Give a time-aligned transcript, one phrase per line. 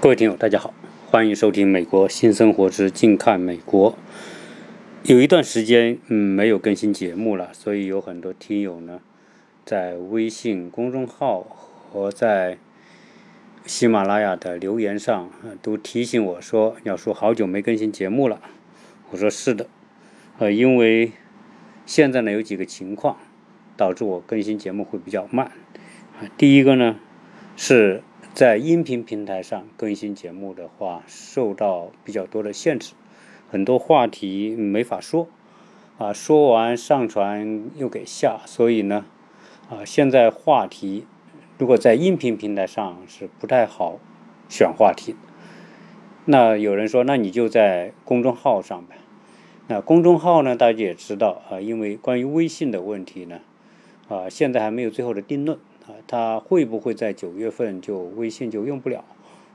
[0.00, 0.72] 各位听友，大家好，
[1.10, 3.90] 欢迎收听《美国新生活之近看美国》。
[5.02, 9.00] 有一段时间，嗯，没有更新节目了，所以有很多听友呢，
[9.64, 12.58] 在微信公众号和在
[13.66, 15.30] 喜马拉雅的留言上，
[15.60, 18.40] 都提醒我说，要说好久没更新节目了。
[19.10, 19.66] 我说是的，
[20.38, 21.10] 呃，因为
[21.86, 23.16] 现在呢有几个情况，
[23.76, 25.50] 导致我更新节目会比较慢。
[26.36, 26.94] 第一个呢
[27.56, 28.04] 是。
[28.34, 32.92] 在音频平台上更新节目的话，受到比较多的限制，
[33.50, 35.26] 很多话题没法说，
[35.98, 39.06] 啊，说完上传又给下，所以呢，
[39.68, 41.04] 啊，现在话题
[41.58, 43.98] 如果在音频平台上是不太好
[44.48, 45.16] 选话题。
[46.24, 48.98] 那有人说，那你就在公众号上呗。
[49.66, 53.40] 那公众号呢，大家也知道啊，因为关于微信的问题呢，
[54.08, 55.58] 啊，现在还没有最后的定论。
[55.88, 59.02] 啊，它会不会在九月份就微信就用不了？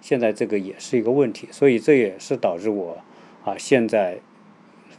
[0.01, 2.97] 现在这个也是一个问题，所以这也是导致我
[3.45, 4.17] 啊现在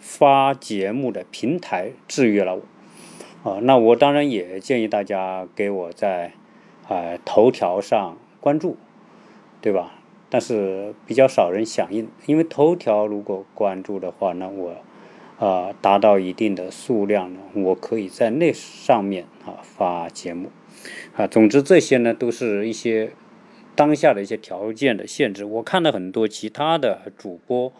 [0.01, 2.55] 发节目的平台制约了
[3.43, 3.59] 我啊。
[3.61, 6.33] 那我当然也建议大家给我在
[6.89, 8.77] 啊头条上关注，
[9.61, 9.93] 对吧？
[10.31, 14.75] 但是比较少人响应，因为头条如果关注的话，那我
[15.39, 20.49] 啊达到一定的数量呢，我可以在那上面啊发节目。
[21.17, 23.13] 啊，总之这些呢，都是一些
[23.75, 25.45] 当下的一些条件的限制。
[25.45, 27.73] 我看了很多其他的主播，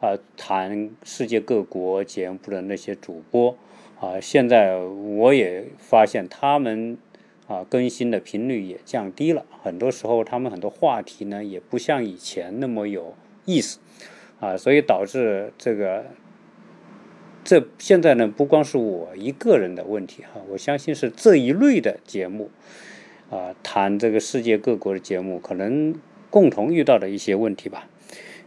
[0.00, 3.56] 啊，谈世界各国节目的那些主播，
[4.00, 6.98] 啊，现在我也发现他们
[7.46, 9.44] 啊更新的频率也降低了。
[9.62, 13.78] 很多时候，他们很多话题呢，也不像以前那么有意思，
[14.40, 16.06] 啊，所以导致这个。
[17.46, 22.50] 这现在呢，不光是我一个人的问题哈，我相信是这一类的节目，
[23.30, 25.94] 啊，谈这个世界各国的节目，可能
[26.28, 27.88] 共同遇到的一些问题吧。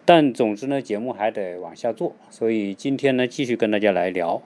[0.03, 4.41] 但总之呢，节目还得往下做，所以今天呢，继续跟大家来聊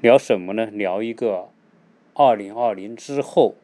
[0.00, 0.64] 聊什么呢？
[0.72, 1.50] 聊一个
[2.14, 3.56] 二零二零之后，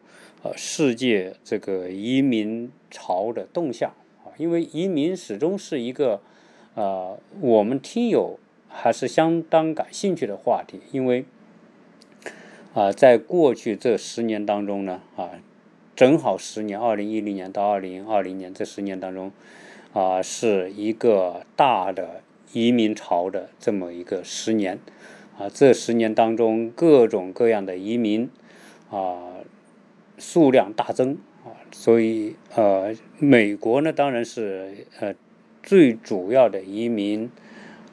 [0.43, 6.21] 呃，世界这个移民潮的动向啊，因为移民始终是一个
[6.75, 8.38] 呃，我们听友。
[8.77, 11.25] 还是相当感兴趣的话题，因为
[12.75, 15.31] 啊，在过去这十年当中呢，啊，
[15.95, 19.31] 正好十年，二零一零年到二零二零年这十年当中，
[19.93, 22.21] 啊，是一个大的
[22.53, 24.81] 移民潮的这么一个十年，
[25.39, 28.29] 啊，这十年当中各种各样的移民
[28.91, 29.37] 啊
[30.19, 35.15] 数量大增啊，所以呃，美国呢当然是呃
[35.63, 37.31] 最主要的移民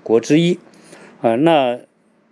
[0.01, 0.57] 国之一。
[1.21, 1.79] 啊，那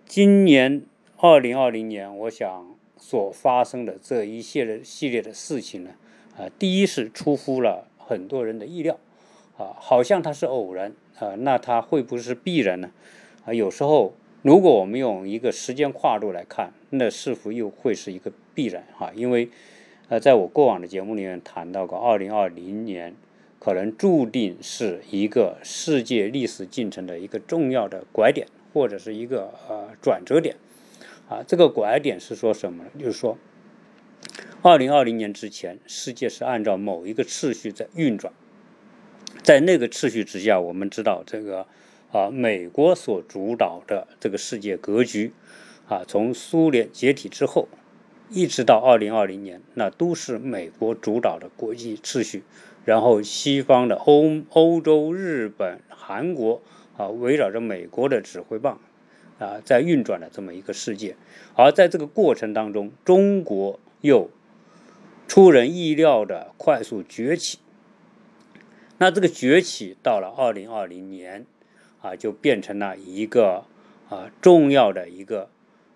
[0.07, 0.81] 今年
[1.17, 5.91] 二零二零年，我想所发生的这一系列系列的事情呢，
[6.35, 8.97] 啊，第一是出乎了很多人的意料，
[9.59, 12.89] 啊，好像它是偶然，啊，那它会不会是必然呢？
[13.45, 18.83] 啊，有时候如果我们用一个时间跨度来看，那是否又会是一个必然？
[18.97, 19.49] 哈，因为，
[20.07, 23.13] 呃，在我过往的节目里面谈到过，二零二零年
[23.59, 28.47] 可能注定是一个世界历史进程的一个重要的拐点。
[28.73, 30.55] 或者是一个呃转折点，
[31.27, 32.89] 啊，这个拐点是说什么呢？
[32.99, 33.37] 就是说，
[34.61, 38.31] 二零二零年之前，世界是按照某一个次序在运转，
[39.41, 41.65] 在那个次序之下，我们知道这个
[42.11, 45.33] 啊，美国所主导的这个世界格局，
[45.87, 47.67] 啊，从苏联解体之后，
[48.29, 52.43] 一直到二零二零年，那都是美国主导的国际秩序，
[52.85, 56.61] 然后西方的欧欧洲、日本、韩国。
[56.99, 58.77] 啊，围绕着美国的指挥棒，
[59.39, 61.15] 啊，在运转的这么一个世界，
[61.55, 64.29] 而在这个过程当中，中国又
[65.25, 67.59] 出人意料的快速崛起。
[68.97, 71.45] 那这个崛起到了二零二零年，
[72.01, 73.63] 啊，就变成了一个
[74.09, 75.47] 啊重要的一个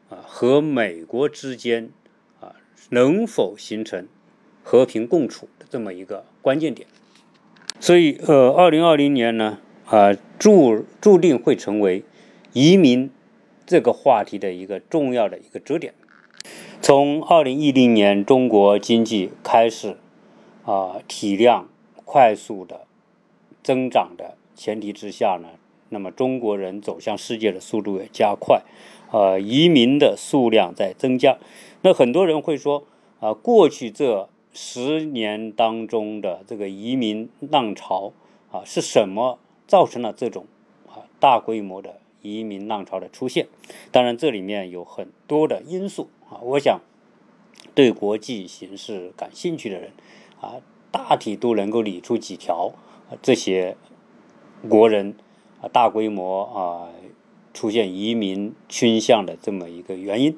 [0.09, 1.89] 啊和美国之间
[2.39, 2.55] 啊
[2.91, 4.07] 能否形成
[4.63, 6.87] 和平共处的这么一个关键点。
[7.81, 9.59] 所以，呃，二零二零年呢？
[9.93, 12.03] 啊，注注定会成为
[12.51, 13.11] 移民
[13.63, 15.93] 这个话题的一个重要的一个折点。
[16.81, 19.95] 从二零一零年中国经济开始
[20.65, 21.69] 啊体量
[22.05, 22.87] 快速的
[23.61, 25.49] 增长的前提之下呢，
[25.89, 28.63] 那么中国人走向世界的速度也加快，
[29.11, 31.37] 呃，移民的数量在增加。
[31.83, 32.83] 那很多人会说
[33.19, 38.13] 啊，过去这十年当中的这个移民浪潮
[38.51, 39.37] 啊是什么？
[39.73, 40.45] 造成了这种
[40.87, 43.47] 啊大规模的移民浪潮的出现，
[43.91, 46.37] 当然这里面有很多的因素啊。
[46.43, 46.79] 我想
[47.73, 49.89] 对国际形势感兴趣的人
[50.39, 50.61] 啊，
[50.91, 52.71] 大体都能够理出几条
[53.23, 53.75] 这些
[54.69, 55.15] 国人
[55.59, 56.89] 啊大规模啊
[57.51, 60.37] 出现移民倾向的这么一个原因。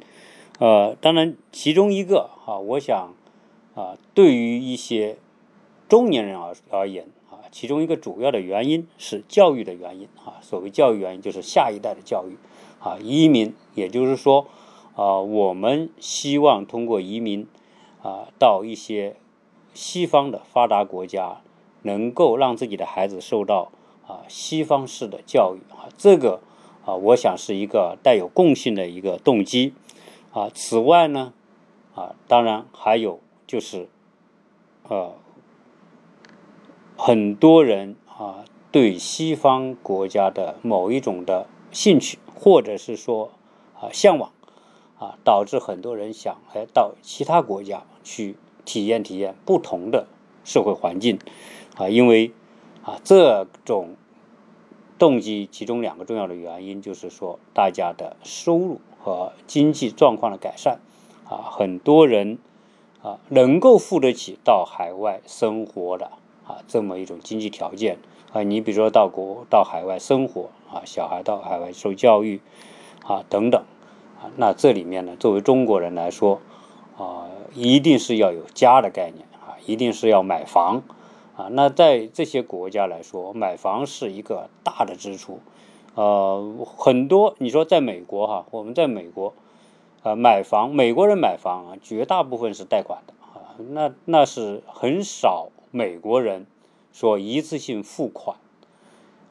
[0.59, 3.13] 呃，当然其中一个啊，我想
[3.75, 5.17] 啊，对于一些
[5.89, 7.09] 中年人而而言，
[7.55, 10.41] 其中一个主要的原因是教育的原因啊。
[10.41, 12.35] 所谓教育原因，就是下一代的教育
[12.81, 14.47] 啊，移民，也就是说
[14.93, 17.47] 啊，我们希望通过移民
[18.03, 19.15] 啊，到一些
[19.73, 21.39] 西方的发达国家，
[21.83, 23.71] 能够让自己的孩子受到
[24.05, 26.41] 啊西方式的教育啊，这个
[26.85, 29.73] 啊，我想是一个带有共性的一个动机。
[30.33, 31.31] 啊，此外呢，
[31.93, 33.87] 啊，当然还有就是，
[34.89, 35.13] 呃，
[36.97, 43.31] 很多人啊对西方国家的某一种的兴趣，或者是说
[43.79, 44.31] 啊向往，
[44.97, 50.07] 啊，导致很多人想哎到其他国家去体验体验不同的
[50.43, 51.19] 社会环境，
[51.77, 52.31] 啊，因为
[52.83, 53.95] 啊这种
[54.97, 58.79] 动机其中两个重要的原因就是说大家的收入。
[59.05, 60.79] 和经济状况的改善，
[61.29, 62.39] 啊，很多人
[63.03, 66.09] 啊能够付得起到海外生活的
[66.47, 67.97] 啊这么一种经济条件
[68.31, 72.41] 啊，你比如说到国到海外生活啊，小孩到海外受教育
[73.05, 73.63] 啊等等
[74.21, 76.39] 啊，那这里面呢，作为中国人来说
[76.97, 80.83] 啊，一定是要有家的概念啊，一定是要买房
[81.37, 85.39] 啊，那在这些国家来说，买房是一个大的支出。
[85.95, 89.33] 呃，很多你说在美国哈，我们在美国，
[90.03, 96.47] 啊，买房，美国人买房啊，绝大部分是贷款的啊，那那是很少美国人
[96.93, 98.37] 说一次性付款，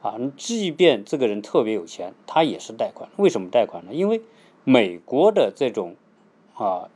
[0.03, 3.09] 啊，即便这个人特别有钱，他也是贷款。
[3.17, 3.95] 为什么贷款呢？
[3.95, 4.21] 因为
[4.63, 5.95] 美国的这种
[6.53, 6.87] 啊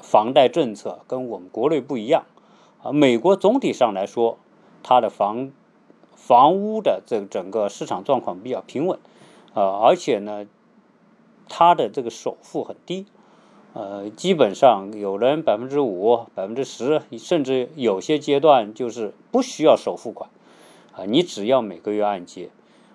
[0.00, 2.24] 房贷政策跟我们国内不一样
[2.82, 4.38] 啊，美国总体上来说，
[4.82, 5.52] 它的房
[6.16, 8.98] 房屋的这整个市场状况比较平稳，
[9.52, 10.46] 啊，而且呢，
[11.50, 13.04] 它的这个首付很低，
[13.74, 20.30] 呃，基本上有人百分之五、百分之十，甚至有些阶段就是不需要首付款，
[20.92, 22.50] 啊，你只要每个月按揭，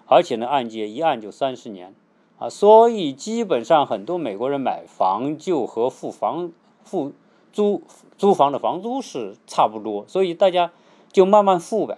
[0.07, 1.93] 而且呢，按揭一按就三十年，
[2.37, 6.49] 啊，所以基本上很多美国人买房就和付房
[6.85, 7.11] 付
[7.51, 7.81] 租
[8.17, 10.71] 租房的房租是差不多，所以大家
[11.11, 11.97] 就慢慢付呗。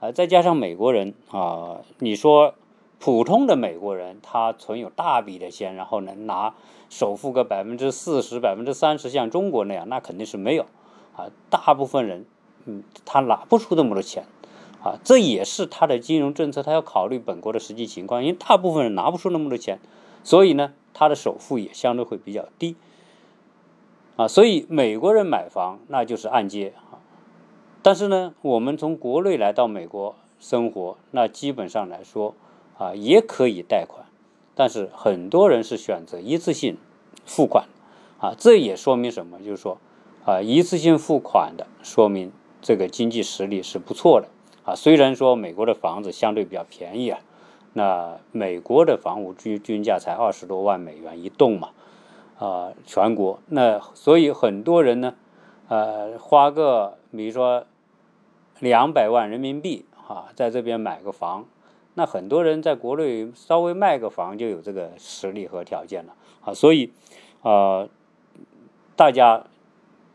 [0.00, 2.54] 啊，再加上美国人啊，你说
[3.02, 6.54] 普通的美国人，他存有大笔的钱，然后能拿
[6.88, 10.66] 首付个百分之四十、百分之三十，像中国那样，那肯定是没有。
[11.16, 12.24] 啊，大部分人，
[12.64, 14.24] 嗯，他拿不出那么多钱，
[14.84, 19.80] 啊，这也是他的金融政策，他要考虑本国的实际情况，因为大部分人拿不出那么多钱，
[20.22, 22.76] 所以呢，他的首付也相对会比较低。
[24.14, 27.02] 啊，所以美国人买房那就是按揭啊。
[27.82, 32.36] 但是呢，我们从国内来到美国生活，那基本上来说
[32.82, 34.06] 啊，也可以贷款，
[34.56, 36.76] 但是很多人是选择一次性
[37.24, 37.66] 付款，
[38.18, 39.38] 啊，这也说明什么？
[39.38, 39.78] 就是说
[40.24, 44.26] 啊，一次性付款的，说明这个经济实力是不错的
[44.64, 44.74] 啊。
[44.74, 47.20] 虽然说美国的房子相对比较便宜啊，
[47.74, 51.70] 那美国的房屋均均价才二十多万美元一栋嘛，
[52.38, 55.14] 啊，全国那所以很多人呢，
[55.68, 57.64] 呃，花个比如说。
[58.60, 61.46] 两百万人民币啊，在这边买个房，
[61.94, 66.90] 那很多人在国内稍微卖个房就有这个实力和条件了啊，所以，
[67.42, 67.88] 呃，
[68.96, 69.44] 大家，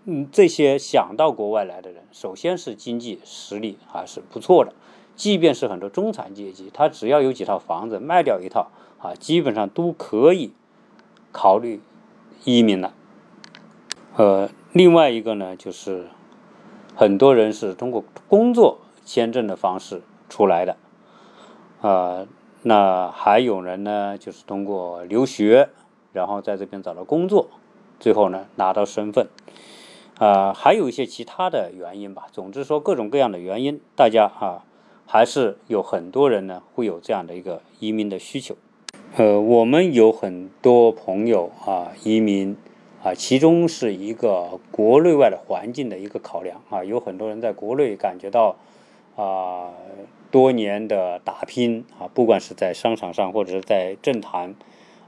[0.05, 4.73] 嗯，这些想到国外来的人，首先是经济实力还是不错的，
[5.15, 10.51] 即便是很多中产阶级，他只要有几套房子，卖掉一套啊，基本上都可以
[11.31, 11.79] 考虑
[12.43, 12.93] 移民了。
[14.15, 16.07] 呃，另外一个呢，就是。
[16.99, 20.77] 很多人是通过工作签证的方式出来的，
[21.81, 22.25] 啊，
[22.63, 25.69] 那还有人呢，就是通过留学，
[26.13, 27.47] 然后在这边找到工作，
[27.99, 29.27] 最后呢拿到身份，
[30.17, 32.27] 啊，还有一些其他的原因吧。
[32.31, 34.63] 总之说，各种各样的原因，大家啊，
[35.05, 38.55] 还是有很多人呢会有这样的一个移民的需求。
[39.15, 42.57] 呃，我们有很多朋友啊，移民。
[43.03, 48.55] 啊，其中是一个国内外的环境的一个考量啊，有很多人在国内感觉到
[49.15, 49.69] 啊，
[50.31, 54.55] 多年的打拼啊，不管是在商场上或者是在政坛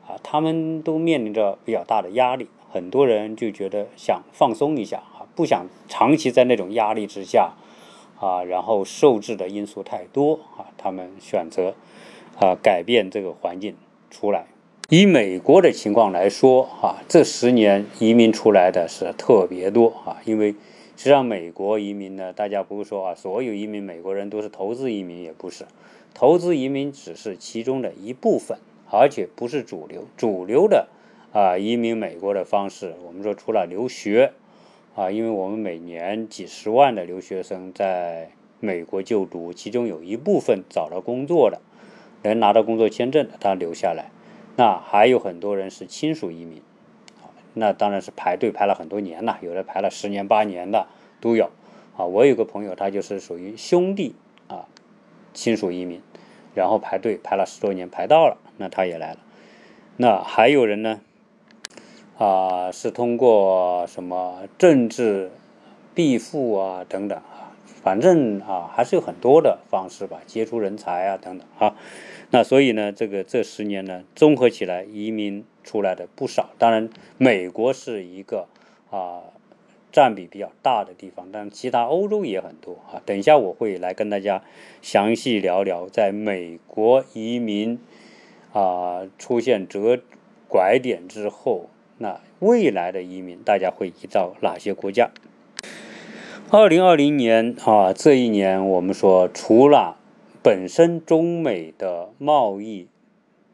[0.08, 7.54] 啊，他们都面临着比较大的压力，很多人就觉得想放松一下啊，不想长期在那种压力之下
[8.20, 11.74] 啊，然后受制的因素太多啊，他们选择
[12.40, 13.76] 啊改变这个环境
[14.10, 14.46] 出来。
[14.90, 20.56] 以美国的情况来说，啊，这十年移民出来的是特别多啊，因为
[21.00, 25.66] 实际上，美国移民呢，大家不是说啊，所有移民美国人都是投资移民，也不是，
[26.14, 28.58] 投资移民只是其中的一部分，
[28.92, 30.04] 而且不是主流。
[30.18, 30.90] 主流的
[31.32, 34.34] 啊，移民美国的方式，我们说除了留学
[34.94, 41.62] 啊，因为我们每年几十万的留学生在美国就读，其中有一部分找到工作的，
[42.24, 44.12] 能拿到工作签证的，他留下来。
[44.58, 46.62] 那还有很多人是亲属移民，
[47.60, 50.88] 那当然是排队排了很多年了，有的排了十年八年的
[51.22, 51.52] 都有。
[51.98, 54.16] 啊，我有个朋友，他就是属于兄弟
[54.48, 54.66] 啊，
[55.34, 56.02] 亲属移民，
[56.56, 59.20] 然后排队排了十多年，排到了，那他也来了。
[59.98, 61.02] 那还有人呢，
[62.18, 65.30] 啊，是通过什么政治
[65.94, 67.22] 庇护啊等等，
[67.82, 71.76] 反正啊还是有很多的方式吧，接触人才啊等等啊。
[72.32, 76.50] 那所以呢，这个这十年呢，综合起来移民出来的不少。
[76.58, 78.48] 当然，美国是一个
[78.92, 79.24] 啊
[79.92, 83.02] 占比比较大的地方，但其他欧洲也很多啊。
[83.06, 84.44] 等一下我会来跟大家
[84.82, 87.80] 详细聊聊，在美国移民
[88.54, 90.00] 啊出现折
[90.48, 95.10] 拐点之后，那未来的移民大家会移到哪些国家？
[96.52, 99.98] 二零二零年啊，这一年我们说除了
[100.42, 102.88] 本身中美的贸易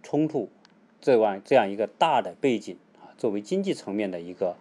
[0.01, 0.47] 冲突，
[1.01, 4.55] 这样这样一个大的背景啊，作为经济层面的一个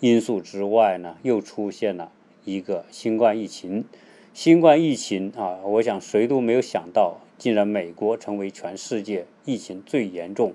[0.00, 2.10] 因素之外呢，又出现了
[2.46, 3.84] 一个新冠疫情。
[4.32, 10.54] 新冠疫情啊，我想谁都没有想到，竟然美国成为全世界疫情最严重、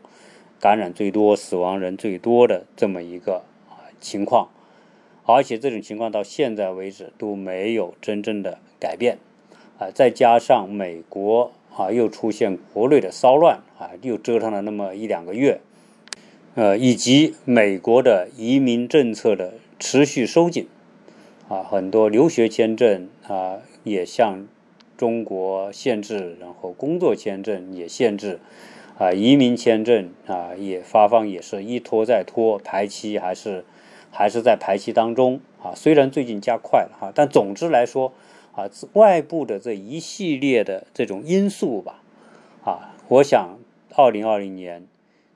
[0.60, 4.50] 感染最多、死亡人最多的这么一个啊情况，
[5.26, 9.18] 而且这种情况到现在为止都没有真正的改变。
[9.78, 15.60] 啊，再加上美国啊，又出现国内的骚乱啊，又折腾了那么一两个月，
[16.54, 20.68] 呃，以及美国的移民政策的持续收紧，
[21.50, 24.48] 啊，很多留学签证啊也向
[24.96, 28.40] 中国限制，然后工作签证也限制，
[29.00, 33.66] 啊，移民签证啊也发放也是一拖再拖，排期还是
[34.12, 38.14] 还是在排期当中啊，虽然最近加快了哈，但总之来说。
[38.54, 42.02] 啊，外部的这一系列的这种因素吧，
[42.66, 43.58] 啊，我想
[43.96, 44.86] 二零二零年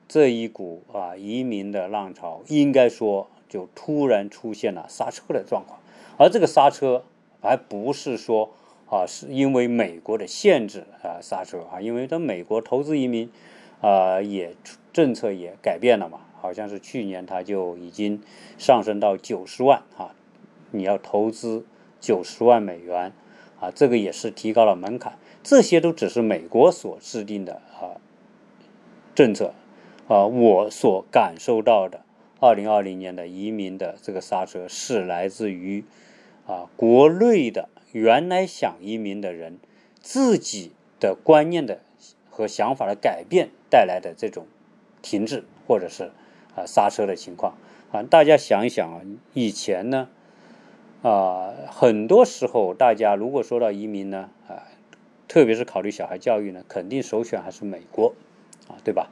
[0.06, 5.80] 这一股啊移民的浪潮，应该说就突然出现了刹车的状况，
[6.18, 7.04] 而这个刹车
[7.40, 8.50] 还不是说
[8.90, 13.30] 啊是因为美国的限制啊刹车啊，因为它美国投资移民
[13.80, 14.54] 啊也
[14.92, 18.22] 政策也改变了嘛，好像是去年它就已经
[18.56, 20.14] 上升到九十万啊，
[20.70, 21.66] 你要投资。
[21.98, 23.12] 九十万美元，
[23.58, 25.18] 啊，这个也是提高了门槛。
[25.42, 27.98] 这些都只是美国所制定的啊
[29.14, 29.54] 政策，
[30.06, 32.04] 啊，我所感受到的，
[32.38, 35.84] 二零二零年的移民的这个刹车是来自于
[36.46, 39.58] 啊国内的原来想移民的人
[40.00, 41.80] 自己的观念的
[42.30, 44.46] 和想法的改变带来的这种
[45.02, 46.12] 停滞或者是
[46.56, 47.54] 啊刹车的情况
[47.92, 48.02] 啊。
[48.02, 49.02] 大家想一想啊，
[49.34, 50.08] 以前呢？
[51.02, 54.66] 啊，很多时候大家如果说到移民呢，啊，
[55.28, 58.14] 特别是考虑小孩教育呢，肯定首选还是美国，
[58.66, 59.10] 啊，对吧？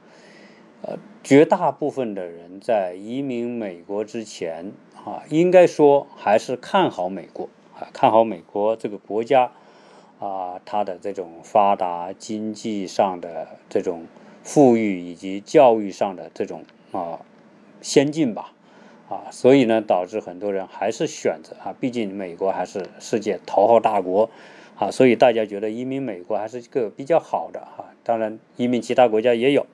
[0.81, 4.73] 呃，绝大部分的人在移民美国之前，
[5.05, 7.49] 啊，应该说还是看好美国，
[7.79, 9.51] 啊，看好美国这个国家，
[10.19, 14.05] 啊，它的这种发达、经济上的这种
[14.43, 17.21] 富裕以及教育上的这种啊
[17.85, 18.51] 先进吧。
[19.07, 24.31] 啊，所以呢，导致很多人还是选择啊，毕竟美国还是世界头号大国，
[24.75, 27.93] 啊，所以大家觉得移民美国还是一个比较好的啊。
[28.03, 29.67] 当然，移民其他国家也有，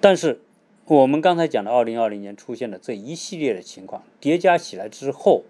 [0.00, 0.40] 但是
[0.86, 5.44] 我们刚才讲的二零二零年出现的这一系列的情况叠加起来之后，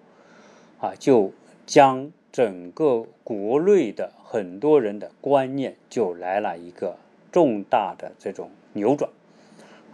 [0.78, 1.32] 啊，就
[1.64, 6.98] 将整个国内的很多人的观念就来了一个
[7.32, 9.10] 重大的这种扭转，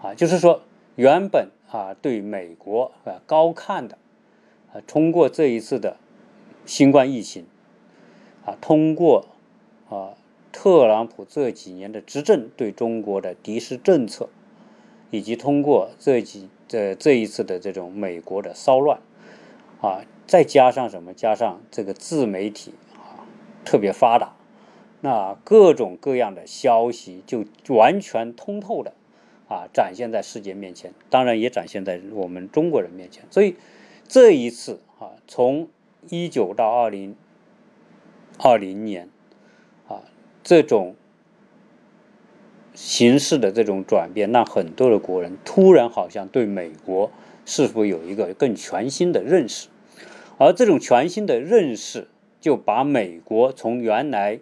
[0.02, 0.62] 啊，就是说
[0.96, 1.50] 原本。
[1.70, 3.98] 啊，对美国啊高看的，
[4.72, 5.96] 啊，通过这一次的
[6.64, 7.44] 新冠疫情，
[8.44, 9.26] 啊，通过
[9.90, 10.14] 啊
[10.52, 14.28] 特朗普这几年的执政对中国的敌视政策，
[15.10, 19.00] 以及通过这几这这一次的这种美国的骚乱，
[19.80, 21.12] 啊，再加上什么？
[21.12, 23.26] 加上这个自媒体啊
[23.64, 24.36] 特别发达，
[25.00, 27.44] 那各种各样的消息就
[27.74, 28.94] 完全通透的。
[29.48, 33.24] 啊，展现在世界面前，当然也展现在我们中国人面前。
[33.30, 33.56] 所以
[34.08, 35.68] 这一次啊，从
[36.08, 37.14] 一九到二零
[38.38, 39.08] 二零年
[39.88, 40.02] 啊，
[40.42, 40.96] 这种
[42.74, 47.10] 形势的这种转变，让很多的国人突然好像对美国
[47.44, 49.68] 是否有一个更全新的认识。
[50.38, 52.08] 而这种全新的认识，
[52.40, 54.40] 就把美国从原来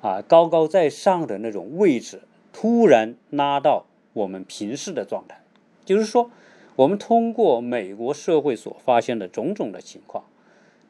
[0.00, 2.20] 啊高高在上的那种位置，
[2.52, 5.42] 突然拉到我们平视的状态。
[5.84, 6.30] 就是说，
[6.76, 10.24] 我们通过美国社会所发现的种种的情况，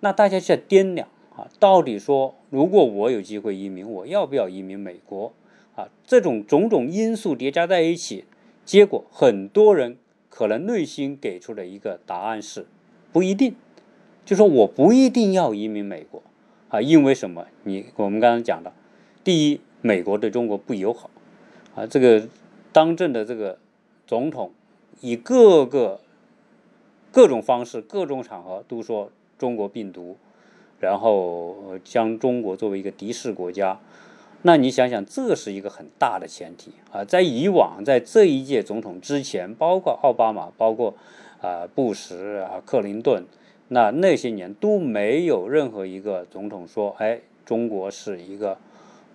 [0.00, 5.33] 那大家在掂量啊，到底说，如果我有机会移民，我要不要移民美国？
[5.75, 8.25] 啊，这种种种因素叠加在一起，
[8.64, 9.97] 结果很多人
[10.28, 12.66] 可能内心给出的一个答案是
[13.12, 13.57] 不一定，
[14.25, 16.23] 就说我不一定要移民美国
[16.69, 17.47] 啊，因为什么？
[17.64, 18.73] 你我们刚刚讲的，
[19.25, 21.11] 第一，美国对中国不友好
[21.75, 22.28] 啊，这个
[22.75, 23.57] 当政的这个
[24.04, 24.50] 总统
[25.00, 26.00] 以各个
[27.12, 30.16] 各种方式、各种场合都说中国病毒，
[30.81, 33.78] 然后将中国作为一个敌视国家。
[34.43, 37.04] 那你想想，这是一个很大的前提啊！
[37.04, 40.95] 在以往，在这一届总统之前，包括奥巴马，包括
[41.40, 43.25] 啊布什啊克林顿，
[43.69, 48.59] 那那些年都没有任何一个总统说，哎，中国是一个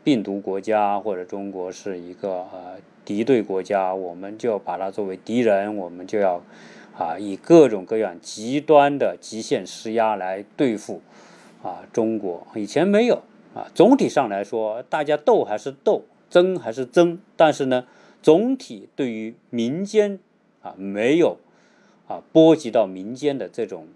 [0.03, 6.41] 病毒国家，或者中国是一个呃敌对国家，我们就把它作为敌人，我们就要
[6.97, 11.01] 啊以各种各样极端的极限施压来对付
[11.63, 12.47] 啊中国。
[12.55, 13.21] 以前没有。
[13.55, 17.87] 啊，总体上来说，大家斗还是斗，争还是争，但是呢，
[18.21, 20.19] 总体对于民间
[20.61, 21.39] 啊没有
[22.07, 23.87] 啊波及到民间的这种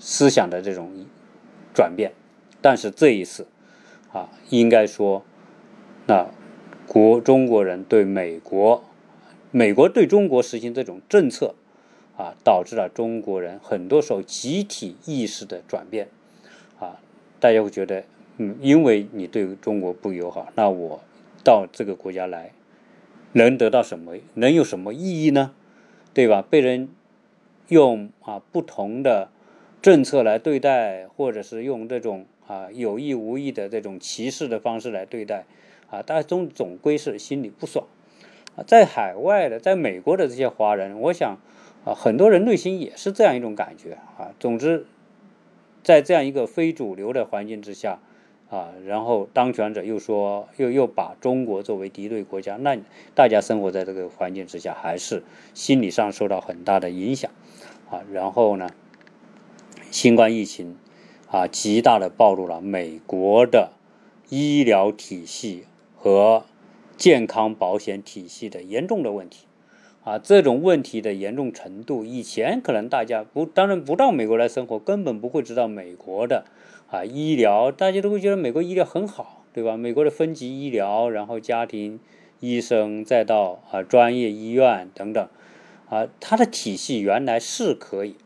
[0.00, 1.06] 思想的这种
[1.72, 2.10] 转变，
[2.60, 3.46] 但是这一次
[4.12, 5.22] 啊，应该说，
[6.06, 6.26] 那
[6.86, 8.82] 国中国人对美国，
[9.50, 11.54] 美国对中国实行这种政策
[12.16, 16.08] 啊，导致了中国人很多时候集体意识的转变
[16.78, 17.00] 啊，
[17.38, 18.04] 大家会觉得。
[18.42, 21.00] 嗯，因为你对中国不友好，那我
[21.44, 22.52] 到这个国家来，
[23.32, 24.16] 能得到什么？
[24.32, 25.52] 能有什么意义呢？
[26.14, 26.40] 对吧？
[26.40, 26.88] 被人
[27.68, 29.28] 用啊不同的
[29.82, 35.44] 政策来对待，或者是用这种啊有意无意的这种歧视的方式来对待，
[35.88, 37.86] 啊，大家总总归是心里不爽。
[38.56, 41.38] 啊，在海外的，在美国的这些华人，我想
[41.84, 44.34] 啊，很多人内心也是这样一种感觉啊。
[44.40, 44.86] 总之，
[45.84, 48.00] 在这样一个非主流的环境之下。
[48.50, 52.76] 啊，然后当权者又说，又又把中国作为敌对国家，那
[53.14, 55.22] 大家生活在这个环境之下，还是
[55.54, 57.30] 心理上受到很大的影响，
[57.88, 58.68] 啊，然后呢，
[59.92, 60.76] 新冠疫情
[61.30, 63.70] 啊，极大的暴露了美国的
[64.28, 65.64] 医疗体系
[65.96, 66.44] 和
[66.96, 69.46] 健康保险体系的严重的问题。
[70.02, 76.46] 啊，这种问题的严重程度，以前可能大家不，当然不到美国来生活，根本不会知道美国的
[76.90, 79.76] 啊医疗，大家都会觉得美国医疗很好，对吧？
[79.76, 82.00] 美国的分级医疗，然后家庭
[82.40, 85.28] 医生，再到啊专业医院等等，
[85.90, 88.16] 啊，它的体系原来是可以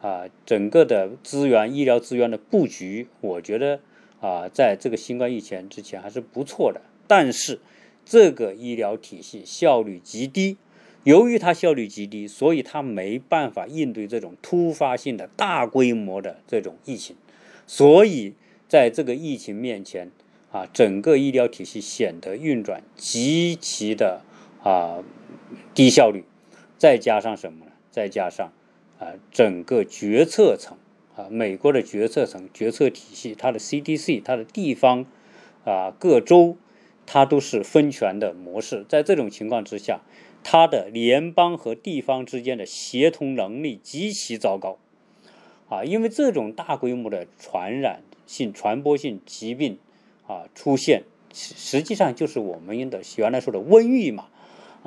[0.00, 3.80] 啊，整个的资源医疗资源的布局，我觉得
[4.20, 7.60] 啊，在这个新冠疫情之前还是不错的，但是
[8.04, 10.56] 这个医疗体系效率极低。
[11.04, 17.14] 由于它效率极低，所以它没办法应对这种突发性的大规模的这种疫情，
[17.66, 18.34] 所以
[18.68, 20.10] 在这个疫情面前，
[20.50, 24.22] 啊，整个医疗体系显得运转极其的
[24.64, 25.04] 啊
[25.74, 26.24] 低效率。
[26.76, 27.72] 再加上什么呢？
[27.90, 28.52] 再加上
[28.98, 30.76] 啊，整个决策层
[31.16, 35.06] 啊，美国的决策层、决策体系，它的 CDC、它的地方
[35.64, 36.56] 啊，各州，
[37.06, 38.84] 它都是分权的模式。
[38.88, 40.00] 在这种情况之下。
[40.48, 44.78] 它的联邦和地方之间的协同能力极其糟糕，
[45.68, 49.78] 啊，因为这种大规模的传染性、传播性疾病
[50.28, 51.02] 啊出现，
[51.34, 54.28] 实际上就是我们的原来说的瘟疫嘛，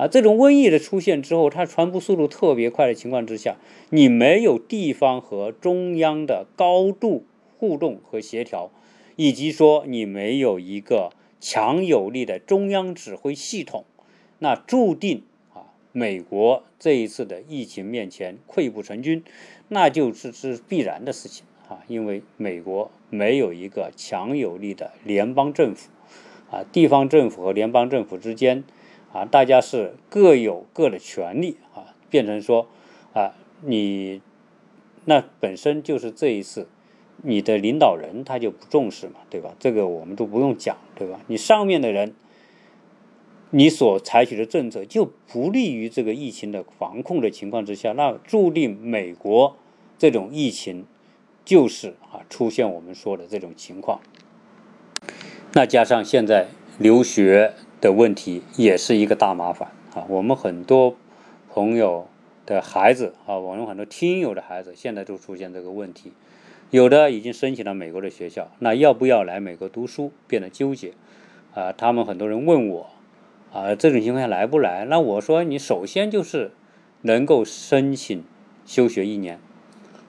[0.00, 3.56] 啊，这种瘟疫的出现之后，它传播速度特别快的情况之下，
[3.90, 7.26] 你没有地方和中央的高度
[7.58, 8.70] 互动和协调，
[9.16, 13.84] 以及说你没有一个强有力的中央指挥系统，
[14.38, 15.68] 那注定啊。
[15.92, 19.22] 美国这一次的疫情面前溃不成军，
[19.68, 21.84] 那就是是必然的事情啊！
[21.88, 25.90] 因为美国没有一个强有力的联邦政府，
[26.50, 28.64] 啊，地方政府和联邦政府之间，
[29.12, 32.66] 啊，大家是各有各的权利啊，变成说，
[33.12, 34.20] 啊，你
[35.04, 36.68] 那本身就是这一次
[37.22, 39.54] 你的领导人他就不重视嘛，对吧？
[39.58, 41.20] 这个我们都不用讲，对吧？
[41.26, 42.14] 你上面的人。
[43.52, 49.56] 你所采取的政策就不利于这个疫情的防控的情况之下，那注定美国
[49.98, 50.86] 这种疫情
[51.44, 54.00] 就是啊出现我们说的这种情况。
[55.54, 56.46] 那加上现在
[56.78, 60.96] 留学的问题也是一个大麻烦啊，我们很多
[61.48, 62.06] 朋友
[62.44, 66.12] 的孩子啊，我们很多听友的孩子现在都出现这个问题，
[66.70, 70.92] 有的已经申请了美国的学校，那要不要来美国读书变得纠结
[71.54, 71.72] 啊？
[71.72, 72.90] 他们很多人问我
[73.52, 74.84] 啊，这种情况下来不来？
[74.84, 76.52] 那我说你首先就是
[77.02, 78.22] 能够申请
[78.66, 79.40] 休学一年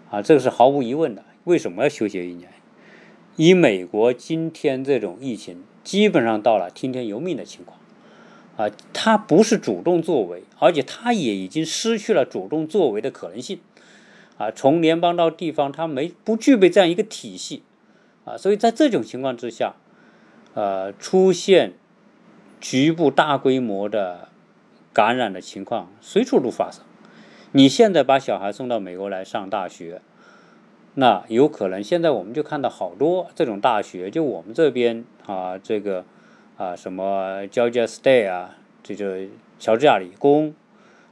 [0.09, 1.23] 啊，这个是毫无疑问的。
[1.45, 2.49] 为什么要休学一年？
[3.37, 7.77] 以美国今天这种疫情，基本上到了听天由命的情况。
[8.57, 13.59] 啊，他不是主动作为，而且他也已经失去了主动作为的可能性。
[14.37, 17.63] 啊，从联邦到地方，他没不具备这样一个体系。
[18.25, 19.75] 啊，所以在这种情况之下，
[20.53, 21.73] 呃，出现
[22.59, 24.27] 局部大规模的
[24.93, 26.83] 感染的情况随处都发生。
[27.53, 30.01] 你现在把小孩送到美国来上大学，
[30.95, 36.03] 那有可能现在我们就看到好多这种大学，就我们这边啊，这个。
[36.57, 39.07] 啊，什么 Georgia State 啊，这就
[39.57, 40.53] 乔治亚理工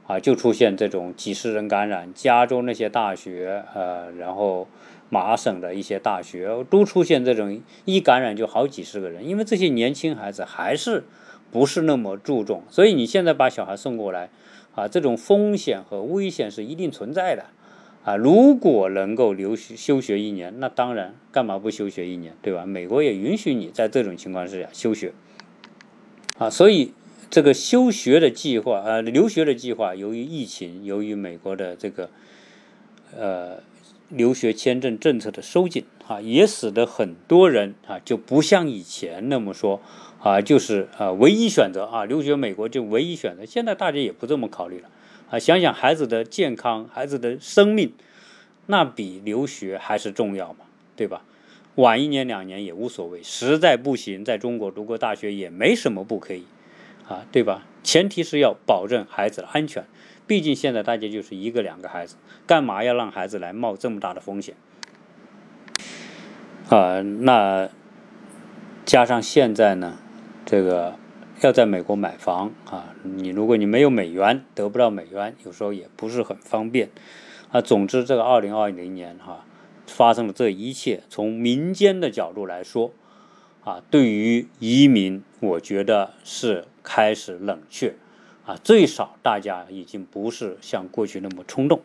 [0.06, 2.12] 啊，就出现这种几十人感染。
[2.14, 4.68] 加州那些大学，呃，然后
[5.08, 9.26] 麻省的一些大学都出现这种一感染就好几十个人。
[9.26, 11.02] 因为这些年轻孩子还是
[11.50, 14.30] 不是那么注重，所以你现在把小孩送过来，
[14.76, 17.46] 啊，这种风险和危险是一定存在的。
[18.02, 22.64] 啊，如果能够留学休学一年，那当然干嘛不休学一年，对吧？
[22.64, 25.12] 美国也允许你在这种情况之下休学。
[26.38, 26.92] 啊，所以
[27.28, 32.08] 这个休学的计划，呃，留学的计划，由于疫情，由于美国的这个
[33.14, 33.58] 呃
[34.08, 39.82] 留学签证政策的收紧，啊，也使得很多人啊就不像以前那么说
[40.22, 43.44] 啊，就是啊唯一选择啊留学美国就唯一选择。
[43.44, 44.88] 现在大家也不这么考虑了
[45.30, 47.92] 啊，想想孩子的健康，孩子的生命，
[48.66, 50.66] 那比留学还是重要嘛，
[50.96, 51.22] 对吧？
[51.76, 56.44] 晚一年两年也无所谓，实在不行，在中国读个大学也没什么不可以，
[57.08, 57.64] 啊，对吧？
[57.82, 59.86] 前提是要保证孩子的安全，
[60.26, 62.16] 毕竟现在大家就是一个两个孩子，
[62.46, 64.54] 干嘛要让孩子来冒这么大的风险？
[66.68, 67.70] 啊，那
[68.84, 69.96] 加上现在呢，
[70.44, 70.96] 这个
[71.40, 76.90] 要在美国买房啊，你如果你没有美元，得不到美元，有时候也不是很方便，
[77.50, 79.44] 啊，总之这个二零二零年哈。
[79.86, 82.92] 发生了这一切，从民间的角度来说，
[83.64, 87.96] 啊，对于移民，我觉得是开始冷却，
[88.46, 91.80] 啊，最少大家已经不是像过去那么冲动。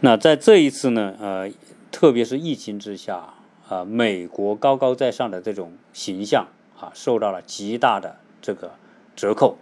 [0.00, 1.50] 那在这一次呢，呃，
[1.92, 3.34] 特别是疫情之下，
[3.68, 8.72] 啊，美国高高在上的这种形象啊，受到了极大的这个
[9.16, 9.56] 折扣，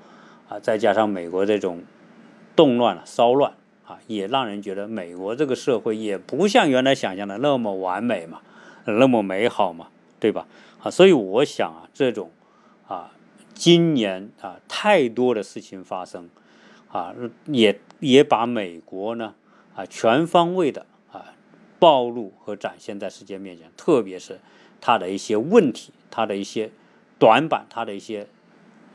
[0.48, 1.82] 啊，再加上美国这种
[2.54, 3.52] 动乱了、骚乱。
[3.84, 8.40] 啊也让人觉得美国这个社会也不像原来想象的那么完美嘛，
[8.86, 9.88] 那么美好嘛，
[10.20, 10.46] 对吧？
[10.80, 12.30] 啊，所以我想啊，这种
[12.86, 13.10] 啊，
[13.54, 16.30] 今年啊，太多的事情发生，
[16.92, 17.12] 啊，
[17.46, 19.34] 也也把美国呢
[19.74, 21.34] 啊全方位的啊
[21.80, 24.38] 暴露和展现在世界面前，特别是
[24.80, 26.70] 它的一些问题，它的一些
[27.22, 28.26] 短板，它的一些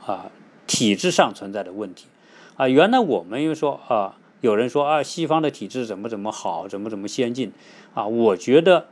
[0.05, 0.29] 啊
[0.67, 2.07] 体制上存在的问题
[2.57, 2.67] 啊。
[2.67, 4.17] 原来我们又说啊。
[4.41, 7.51] 有人说啊，西方的体制怎么怎么好，怎么怎么先进，
[7.95, 8.85] 啊，我觉得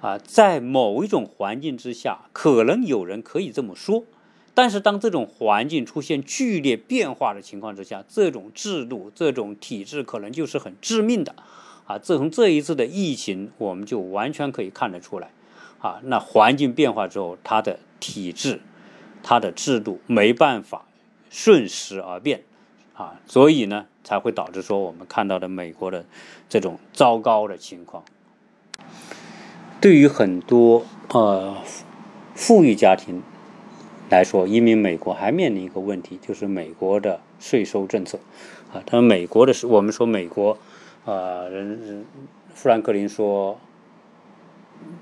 [0.00, 4.04] 啊，在某一种环境之下，可能有人可以这么说，
[4.54, 11.34] 但是当这种环境出现剧烈变化的情况之下，这种制度、这种体制可能就是很致命的，
[11.84, 15.32] 啊，自从这一次的疫情，我们就完全可以看得出来，
[15.80, 18.60] 啊，那环境变化之后，它的体制、
[19.22, 20.84] 它的制度没办法
[21.30, 22.42] 顺时而变。
[22.94, 26.04] 啊，所以呢，才会导致说我们看到的美国的
[26.48, 28.04] 这种糟糕的情况。
[29.80, 31.56] 对于很多呃
[32.34, 33.22] 富裕家庭
[34.10, 38.18] 来说，移民美国还面临一个问题，就是美国的税收政策。
[38.72, 40.58] 啊，他们美国的是，我们说美国，
[41.06, 42.04] 啊，人
[42.54, 43.58] 富兰克林说，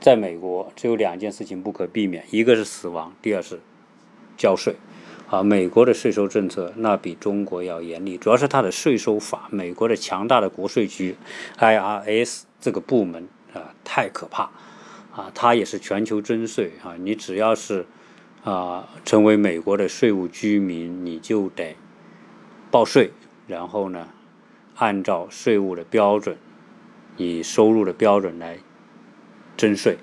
[0.01, 3.61] 在美国只有两件事情不可避免，一个是死亡，第二是
[4.41, 4.75] 交税。
[5.29, 11.15] 啊，美国的税收政策那比中国要严厉，主要是它的税收法，美国的强大的国税局
[11.57, 14.51] IRS 这个部门啊，太可怕
[15.15, 15.31] 啊！
[15.33, 17.87] 它也是全球征税啊，你只要是
[18.43, 21.77] 啊成为美国的税务居民，你就得
[22.73, 23.13] 报税，
[23.47, 24.09] 然后呢，
[24.75, 26.37] 按照税务的标准，
[27.17, 28.59] 以收入的标准来
[29.57, 29.99] 征税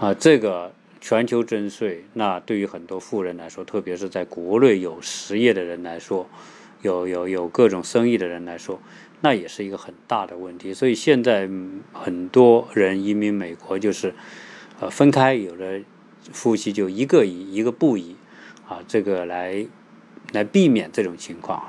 [0.00, 0.72] 啊，这个。
[1.00, 6.28] 全球征税，那对于很多富人来说，特别是在国内有实业的人来说，
[6.82, 8.80] 有有有各种生意的人来说，
[9.20, 10.74] 那也是一个很大的问题。
[10.74, 11.48] 所以现在
[11.92, 14.14] 很多人移民美国，就是
[14.80, 15.80] 呃分开，有的
[16.32, 18.16] 夫妻就一个移，一个不移，
[18.68, 19.66] 啊，这个来
[20.32, 21.62] 来避免这种情况。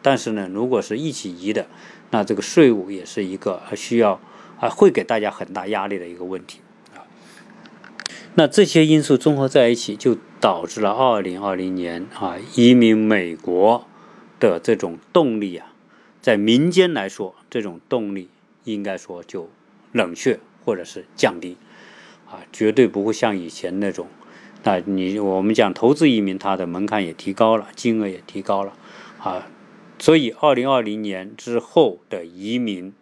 [0.00, 1.66] 但是呢，如果是一起移的，
[2.10, 4.20] 那这个税务也是一个需要
[4.60, 6.60] 啊，会给大家很大压力的一个问题。
[8.38, 13.86] 那这些因素综合在一起，就导致了二零二零年啊，移民美国
[14.38, 15.72] 的这种动力啊，
[16.20, 18.28] 在民间来说，这种动力
[18.64, 19.48] 应该说就
[19.92, 21.56] 冷却或者是降低
[22.26, 24.06] 啊，绝对不会像以前那种。
[24.64, 28.74] 那你我们讲投资移民，它的门槛也提高了，金额也提高了
[29.18, 29.48] 啊。
[29.98, 32.92] 所以，二零二零年之后的移民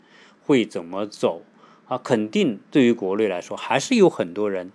[0.44, 1.42] 会怎么走
[1.88, 1.98] 啊？
[1.98, 4.70] 肯定对于国内来说，还是有很多人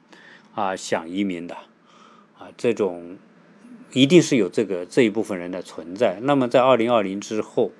[0.59, 1.55] 啊想移民的
[2.37, 2.51] 啊。
[2.57, 3.17] 这种
[3.93, 6.19] 一定是有这个这一部分人的存在。
[6.21, 7.71] 那么，在二零二零之后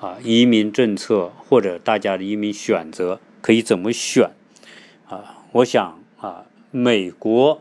[0.00, 4.30] 啊，移民政策或者大家的移民选择可以怎么选
[5.08, 5.42] 啊？
[5.52, 7.60] 我想啊，美国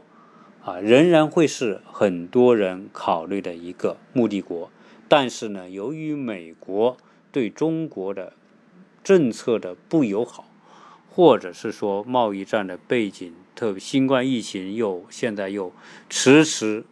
[0.63, 4.69] 啊仍然会是很多人考虑的一个目的国。
[5.08, 6.95] 但是呢，由于美国
[7.34, 8.34] 对中国的
[9.04, 10.45] 政策的不友好，
[11.10, 15.73] 或者是说贸易战的背景，特别新冠疫情又现在又
[16.09, 16.83] 迟迟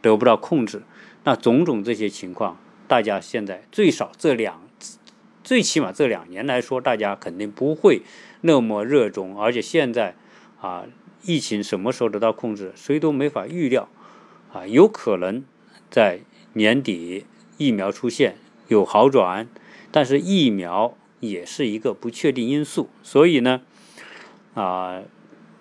[0.00, 0.82] 得不到控制，
[1.24, 4.62] 那种种这些情况，大家现在最少这两，
[5.42, 8.02] 最起码这两年来说，大家肯定不会
[8.42, 10.16] 那么热衷，而且现在
[10.60, 10.86] 啊，
[11.22, 13.88] 疫情什么时候得到控制，谁都没法预料，
[14.52, 15.44] 啊，有可能
[15.90, 16.20] 在
[16.52, 17.26] 年底。
[17.58, 19.46] 疫苗出现有好转，
[19.92, 23.60] 但是疫苗也是一个不确定因素，所以呢，
[24.54, 25.02] 啊，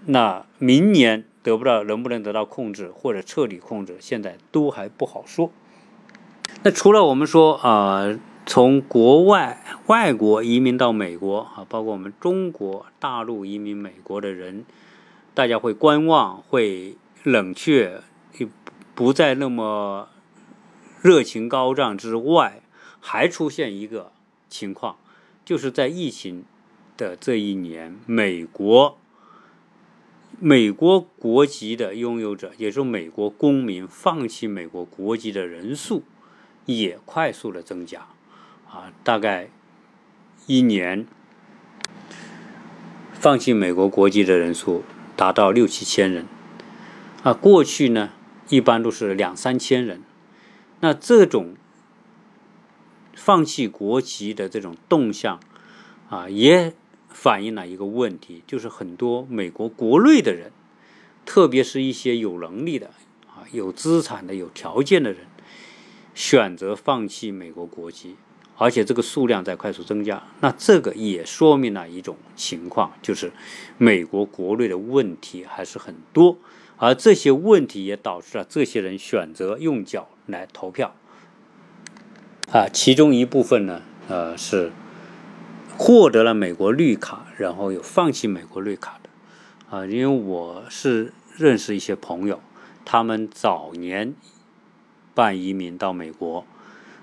[0.06, 5.52] 那明年得不到能不能得到控制或者彻底控制，现在都还不好说。
[6.64, 14.66] 那除了我们说啊，从国外外国移民到美国啊，包括我们中国大陆移民美国的人，
[15.34, 18.02] 大家会观望，会冷却，
[18.96, 20.08] 不再那么。
[21.04, 22.62] 热情高涨之外，
[23.00, 24.12] 还出现一个
[24.48, 24.98] 情况，
[25.44, 26.46] 就是在疫情
[26.96, 29.00] 的这一年，美国
[30.44, 36.02] 美国国籍的拥有者，也就是美国公民放弃美国国籍的人数
[36.66, 38.08] 也快速的增加，
[38.68, 39.52] 啊，大概
[40.48, 41.06] 一年
[43.14, 44.84] 放弃美国国籍的人数
[45.16, 46.26] 达到六七千人，
[47.22, 48.10] 啊，过去呢
[48.50, 50.02] 一般都是两三千人。
[50.80, 51.54] 那这种
[53.14, 55.40] 放弃国籍的这种动向
[56.10, 56.74] 啊，也
[57.14, 60.52] 反映了一个问题，就是很多美国国内的人，
[61.26, 62.88] 特别是一些有能力的
[63.28, 65.22] 啊、有资产的、有条件的人，
[66.14, 68.16] 选择放弃美国国籍，
[68.58, 70.24] 而且这个数量在快速增加。
[70.40, 73.32] 那这个也说明了一种情况，就是
[73.78, 76.38] 美国国内的问题还是很多，
[76.78, 80.10] 而这些问题也导致了这些人选择用脚。
[80.28, 80.96] 来投票
[82.54, 84.72] 啊，其中一部分呢，呃，是
[85.84, 89.84] 获得了美国绿卡，然后有放弃美国绿卡的啊。
[89.84, 92.40] 因为我是认识一些朋友，
[92.86, 94.14] 他们早年
[95.16, 96.46] 办移民到美国，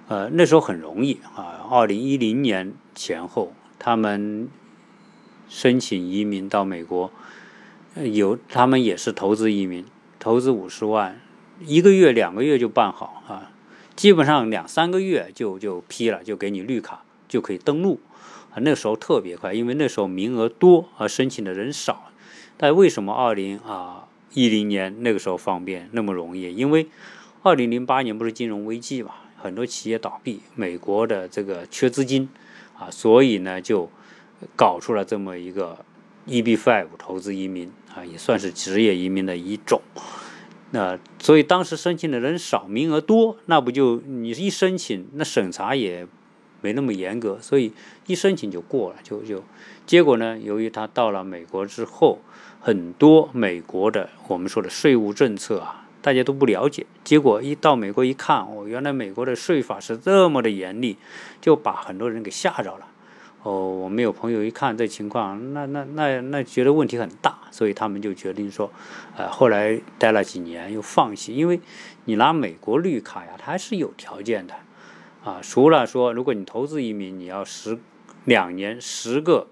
[0.06, 1.66] 呃，那时候很容易啊。
[1.68, 4.48] 二零一零年前后，他们
[5.48, 7.10] 申请移民到美国，
[7.96, 9.84] 有他们也是投资移民，
[10.20, 11.20] 投资五十万。
[11.66, 13.50] 一个月、两个月就办好啊，
[13.96, 17.98] 基本上两三个月就就批了，就给你绿卡，就可以登录
[18.60, 22.10] 那时候特别快，因为那时候名额多，而申请的人少。
[22.56, 26.54] 但为什么二零啊一零年那个时候方便那么容易？
[26.54, 26.88] 因为
[27.42, 32.28] 二零零八年不是金融危机嘛，很多企业倒闭，美国的这个缺资金
[32.76, 33.88] 啊，所以呢就
[34.56, 35.84] 搞出了这么一个
[36.26, 39.80] EB five 投资移民啊，也算是职业移民的一种。
[40.72, 46.06] 那所以当时申请的人少，名额多，那不就你一申请，那审查也
[46.60, 47.72] 没那么严格，所以
[48.06, 49.42] 一申请就过了，就就
[49.86, 52.18] 结果呢，由于他到了美国之后，
[52.60, 60.96] 很多美国的我们说的税务政策啊，大家都不了解，结果一到美国一看，哦，原来美国的税法是这么的严厉，
[61.40, 62.86] 就把很多人给吓着了。
[63.44, 68.70] 哦，我们有朋友一看这情况，那那那那觉得问题很大，所以他们就决定说，
[69.16, 71.60] 呃，后来待了几年又放弃，因为
[72.06, 74.54] 你拿美国绿卡呀，它还是有条件的，
[75.24, 77.78] 啊，除了说如果你投资移民，你要十
[78.24, 79.46] 两年十个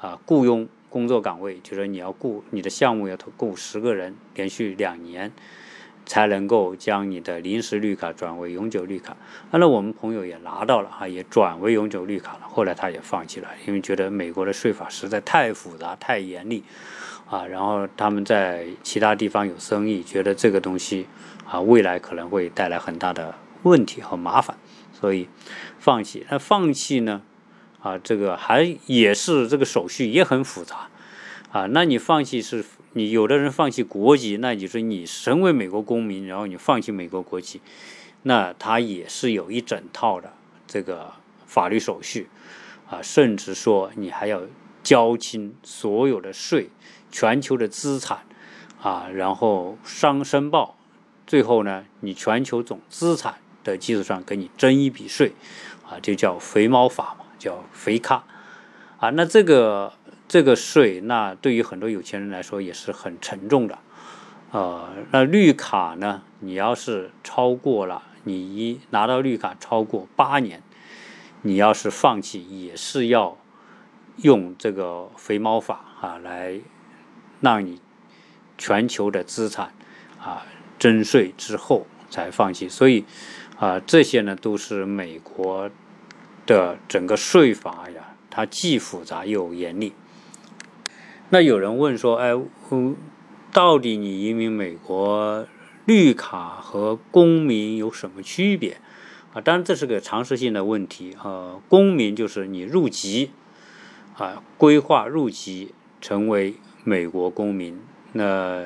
[0.00, 5.32] 啊雇佣工作岗位，就是你要雇你的项目要投雇十个人，连续两年。
[6.06, 9.14] 才能够将你的临时绿卡转为永久绿卡。
[9.50, 12.48] 那我们朋友也拿到了啊，也转为永久绿卡了。
[12.48, 16.64] 后来他也放弃了，因为觉得美国的税法实在太复杂、太严厉
[17.28, 17.44] 啊。
[17.44, 21.06] 然后他们在其他地方有生意，觉得这个东西
[21.44, 24.56] 啊，未来可能会带来很大的问题和麻烦，
[24.98, 25.28] 所以
[25.78, 26.26] 放弃。
[26.30, 27.22] 那放弃呢？
[27.80, 30.88] 啊，这个还也是这个手续也很复杂
[31.52, 31.66] 啊。
[31.66, 37.60] 那你放弃是，你有的人放弃国籍，那你说你身为美国公民，然后你放弃美国国籍，
[38.24, 40.32] 那他也是有一整套的
[40.66, 41.12] 这个
[41.46, 42.28] 法律手续
[42.90, 44.42] 啊，甚至说你还要
[44.82, 46.70] 交清所有的税、
[47.12, 48.26] 全球的资产
[48.82, 50.76] 啊，然后商申报，
[51.28, 53.36] 最后呢，你全球总资产
[53.70, 55.32] 的基础上给你征一笔税
[55.88, 57.24] 啊，就叫肥猫法嘛。
[57.38, 58.24] 叫肥卡，
[58.98, 59.92] 啊，那这个
[60.26, 63.78] 这个税，那对于很多有钱人来说也是很沉重的，
[64.50, 70.64] 呃，那绿卡呢，你要是超过了，你一拿到绿卡超过八年，
[71.42, 73.38] 你要是放弃，也是要
[74.16, 76.58] 用这个肥猫法啊来
[77.40, 77.80] 让你
[78.58, 79.72] 全球的资产
[80.20, 80.44] 啊
[80.76, 83.04] 征税之后才放弃，所以
[83.58, 85.70] 啊，这些呢都是美国。
[86.46, 89.92] 的整个税法呀，它既复杂又严厉。
[91.28, 92.30] 那有人问说：“哎，
[92.70, 92.96] 嗯，
[93.52, 95.46] 到底你移民美国，
[95.84, 98.80] 绿卡和公民有什么区别？”
[99.34, 101.14] 啊，当然这是个常识性的问题。
[101.22, 103.30] 呃，公民就是你入籍，
[104.16, 107.78] 啊，规划入籍成为美国公民。
[108.14, 108.64] 那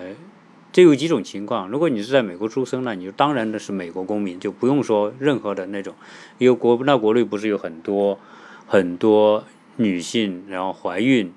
[0.72, 5.94] 这有几种情况，如果你是在美国出生呢，你就当然的是美国公民，就不用说任何的那种，
[6.38, 8.18] 因为国那国内不是有很多
[8.66, 9.44] 很多
[9.76, 11.30] 女性，然后怀孕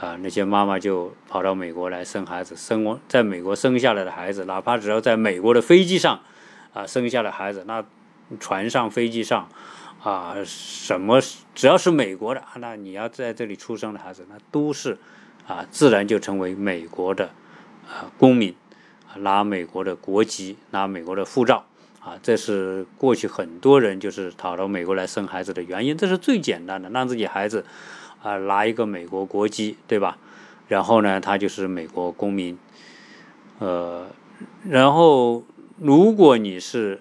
[0.00, 6.18] 啊，那些妈妈就跑到美国来生孩子，生完在美国生下来的孩子，哪怕只要在美国的飞机上
[6.72, 7.84] 啊生下来孩子，那
[8.40, 9.48] 船上飞机上
[10.02, 11.20] 啊什么
[11.54, 14.98] 只要是美国的，那你要在这里出生的孩子，那都是
[15.46, 17.26] 啊自然就成为美国的
[17.86, 18.52] 啊公民。
[19.18, 21.64] 拿美国的国籍，拿美国的护照，
[22.00, 25.96] 啊，这是过去很多人就是跑到美国来生孩子的原因。
[25.96, 27.64] 这是最简单的，让自己孩子
[28.22, 30.18] 啊拿一个美国国籍，对吧？
[30.68, 32.58] 然后呢，他就是美国公民。
[33.58, 34.06] 呃，
[34.68, 35.44] 然后
[35.78, 37.00] 如果你是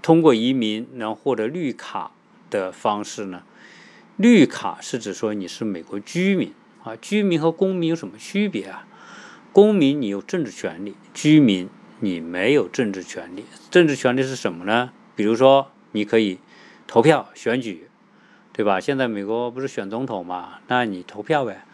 [0.00, 2.12] 通过移民然后获得绿卡
[2.48, 3.42] 的方式呢，
[4.16, 8.86] 绿卡是指说你是美国居民啊，居民和公民有什么区别啊？
[9.56, 13.46] 公民你有政治权利，居民你没有政治权利。
[13.70, 14.90] 政治权利是什么呢？
[15.14, 16.40] 比如说你可以
[16.86, 17.88] 投票选举，
[18.52, 18.78] 对吧？
[18.78, 20.58] 现在美国不是选总统嘛？
[20.66, 21.64] 那你投票呗，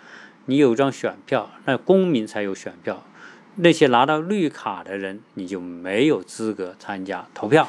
[0.47, 3.03] 你有一张选票，那公民才有选票。
[3.57, 7.67] 那些拿到绿卡的人，你就没有资格参加投票，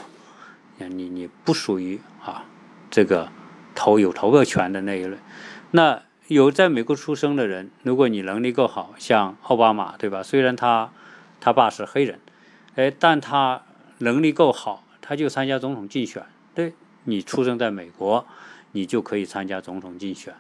[0.78, 2.46] 你你不属于啊
[2.92, 3.32] 这个
[3.74, 5.18] 投有投票权的那一类。
[5.72, 10.24] 那有在美国出生的人，如果你能力够好，像奥巴马，对吧？
[10.24, 10.92] 虽然他
[11.42, 12.20] 他爸是黑人，
[12.76, 13.64] 哎，但他
[13.98, 16.24] 能力够好，他就参加总统竞选。
[16.56, 18.26] 对你出生在美国，
[18.72, 20.34] 你就可以参加总统竞选。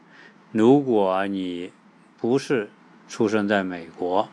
[0.54, 1.72] 如果你
[2.18, 2.70] 不是
[3.10, 4.30] 出生在美国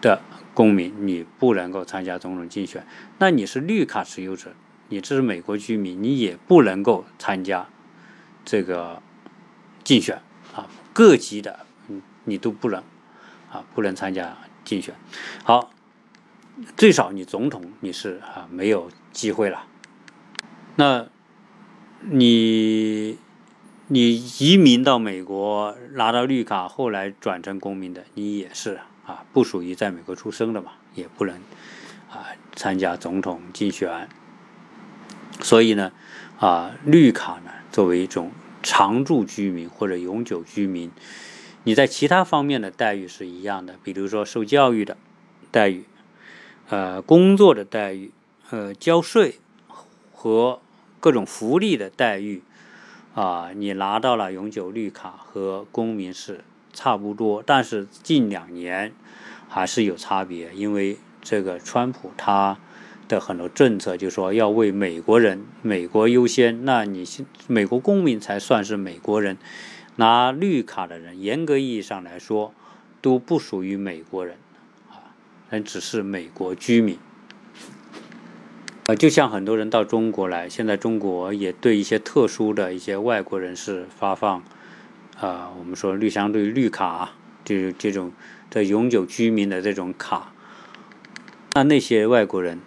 [0.00, 0.20] 的
[0.54, 2.86] 公民，你不能够参加总统竞选。
[3.18, 4.52] 那你是绿卡持有者，
[4.90, 7.66] 你这是美国居民，你也不能够参加
[8.44, 9.02] 这个
[9.82, 10.22] 竞选。
[10.98, 12.82] 各级的，嗯，你都不能，
[13.52, 14.96] 啊，不能参加竞选。
[15.44, 15.70] 好，
[16.76, 19.64] 最少你总统你是啊没有机会了。
[20.74, 21.06] 那，
[22.02, 23.16] 你
[23.86, 31.36] 你移民到美国拿到绿卡，后来转成公民的，你也是啊，不属于在美国出生的嘛，也不能
[32.10, 34.08] 啊参加总统竞选。
[35.40, 35.92] 所以呢，
[36.40, 38.32] 啊，绿卡呢作为一种。
[38.62, 40.90] 常住居民或者永久居民，
[41.64, 44.96] 你在其他方面的待遇是一样的，比如说受教育的
[45.50, 45.84] 待遇，
[46.68, 48.10] 呃，工作的待遇，
[48.50, 49.36] 呃，交税
[50.12, 50.60] 和
[51.00, 52.42] 各种福利的待遇，
[53.14, 58.92] 啊，你拿到了永久绿卡和公民是差不多，但是近两年
[59.48, 62.58] 还是有差别，因为这个川普他。
[63.08, 66.64] 的很多政策就说要为美国人，美国优先。
[66.64, 67.04] 那你
[67.46, 69.38] 美国公民才算是美国人，
[69.96, 72.52] 拿绿卡的人，严格意义上来说
[73.00, 74.36] 都不属于美国人，
[74.90, 75.16] 啊，
[75.48, 76.98] 那只是美国居民。
[78.86, 84.42] 呃，就像很多人到中国来，现在中国也对一些特殊的一些外国人士发放，
[85.18, 87.12] 啊，我们说绿相对于绿卡，
[87.44, 88.12] 就是这种
[88.50, 90.32] 的永久居民的这种卡，
[91.54, 92.60] 那那些外国人。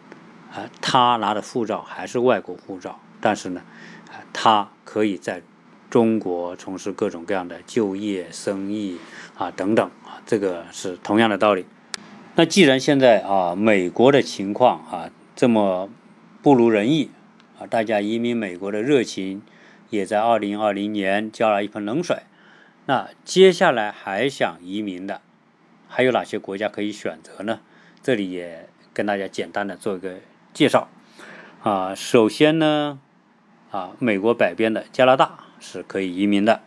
[0.52, 3.62] 啊，他拿的护照还是外国护照，但是呢，
[4.10, 5.42] 啊，他可以在
[5.90, 8.98] 中国从事各种各样的就业、生意
[9.38, 11.66] 啊等等啊，这个是同样的道理。
[12.36, 15.90] 那既然现在啊，美国的情况啊这么
[16.42, 17.12] 不如人意
[17.60, 19.42] 啊，大家移民美国的热情
[19.90, 22.24] 也在二零二零年浇了一盆冷水。
[22.88, 25.22] 那接下来还想移民的，
[25.88, 27.60] 还有哪些国家可以选择呢？
[28.02, 30.16] 这里也跟大家简单的做一个
[30.54, 30.90] 介绍。
[31.64, 33.00] 啊，首先呢，
[33.70, 36.62] 啊，美国北边的加拿大是可以移民的，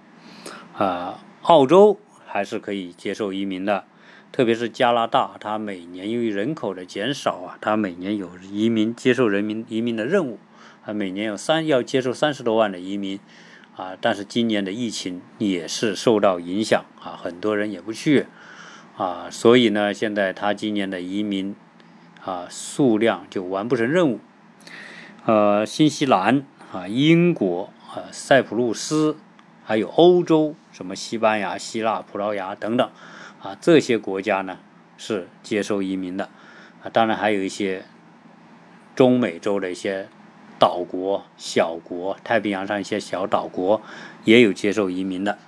[0.76, 3.86] 啊，澳洲还是可以接受移民的，
[4.30, 10.38] 特别是加拿大，它每年由于人口的减少啊，它每年有移民接受人民移民的任务，
[10.84, 13.18] 啊，每年有三要接受三十多万的移民，
[13.74, 18.26] 啊，但是今年的疫情也是受到影响啊，很多人也不去，
[18.96, 21.56] 啊，所以呢，现在它今年的移民
[22.24, 24.20] 啊数量就完不成任务。
[25.26, 29.16] 呃，新西兰啊，英国啊，塞浦路斯，
[29.64, 32.90] 还有欧洲，什么西班牙、希腊、葡萄牙等等，
[33.42, 34.58] 啊，这些国家呢
[34.96, 36.28] 是接受移民的，
[36.82, 37.84] 啊，当然还有一些
[38.94, 40.08] 中美洲的一些
[40.58, 43.80] 岛国、小国，太平洋上一些小岛国
[44.24, 45.38] 也有接受移民的。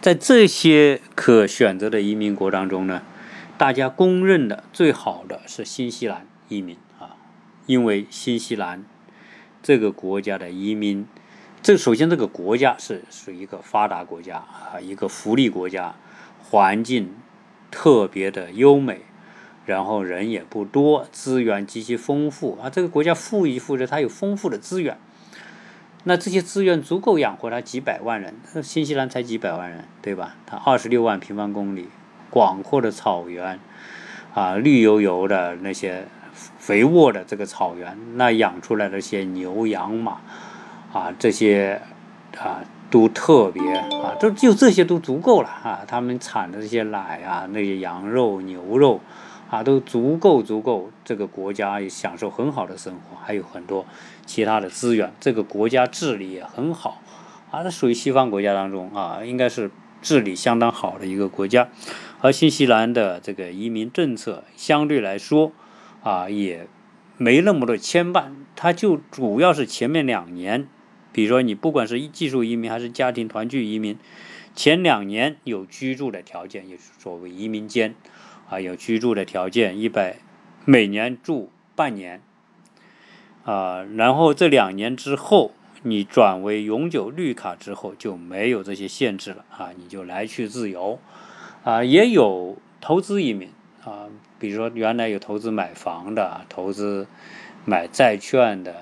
[0.00, 3.02] 在这些可选择的移民国当中呢，
[3.58, 7.16] 大家公认的最好的是新西兰移民啊。
[7.66, 8.84] 因为新西兰
[9.60, 11.06] 这个国家的移民，
[11.60, 15.96] 这首先这个国家是属于一个发达国家啊，一个福利国家，
[16.38, 17.16] 环境
[17.72, 19.00] 特别的优美，
[19.66, 22.70] 然后人也不多，资源极其丰富啊。
[22.70, 24.96] 这个国家富裕富着，它有丰富的资源，
[26.04, 28.36] 那这些资源足够养活它几百万人。
[28.62, 30.36] 新西兰才几百万人，对吧？
[30.46, 31.88] 它二十六万平方公里，
[32.30, 33.58] 广阔的草原
[34.34, 36.06] 啊，绿油油的那些。
[36.58, 40.18] 肥沃的这个草原，那养出来的些牛羊马，
[40.92, 41.80] 啊，这些
[42.38, 42.60] 啊
[42.90, 45.80] 都特别啊，都就这些都足够了啊。
[45.88, 49.00] 他们产的这些奶啊，那些羊肉、牛肉
[49.50, 53.84] 啊，都足够足够这个国家也享受很好的生活，还有很多
[54.26, 55.12] 其他的资源。
[55.18, 57.00] 这个国家治理也很好
[57.50, 59.70] 啊，它属于西方国家当中啊，应该是
[60.02, 61.66] 治理相当好的一个国家。
[62.20, 65.52] 而新西兰的这个移民政策相对来说。
[66.00, 66.68] 啊，也
[67.16, 70.68] 没那么多牵绊，它就主要是前面两年，
[71.12, 73.98] 比如说你不管是技术移民还是家庭团聚移民，
[74.54, 77.96] 前两年有居住的条件，也是所谓移民监，
[78.48, 80.20] 啊，有居住的条件，一百
[80.64, 82.22] 每年住半年，
[83.44, 85.52] 啊，然后这两年之后，
[85.82, 91.00] 你转为永久绿卡之后就没有这些限制了，啊，你就来去自由，
[91.68, 93.50] 啊，也有投资移民。
[93.84, 94.06] 啊，
[94.38, 97.06] 比如说原来有投资买房的、投资
[97.66, 98.74] 买债券的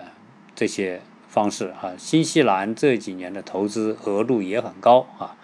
[0.54, 5.36] 这些方式啊，新西兰这几年的投资额度也很高啊，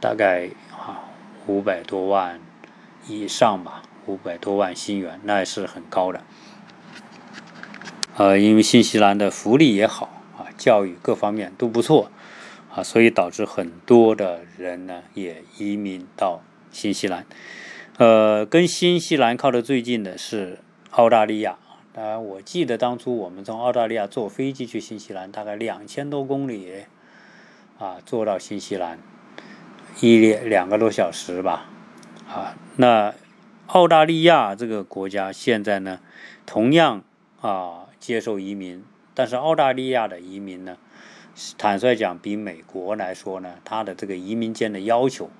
[0.00, 1.08] 大概啊
[1.46, 2.38] 五百多万
[3.08, 6.20] 以上吧，五百多万新元，那是很高的。
[8.16, 12.10] 呃，因为新西兰的福利也好啊，教育各方面都不错
[12.74, 17.26] 啊，所以导致很多的人呢也移民到新西兰。
[17.98, 20.58] 呃，跟新西兰靠得最近的是
[20.90, 21.58] 澳大利亚。
[21.94, 26.84] 当然，我记得当初我们从澳大利亚坐飞机去新西兰，大概两千多公里，
[27.78, 28.98] 啊，坐到新西兰
[30.00, 31.70] 一两个多小时吧。
[32.28, 33.14] 啊，那
[33.68, 36.00] 澳大利亚这个国家现在呢，
[36.44, 37.02] 同样
[37.40, 40.76] 啊接受移民，但是澳大利亚的移民呢，
[41.56, 45.30] 坦率讲，比美国来说呢，它的这个移民间的要求。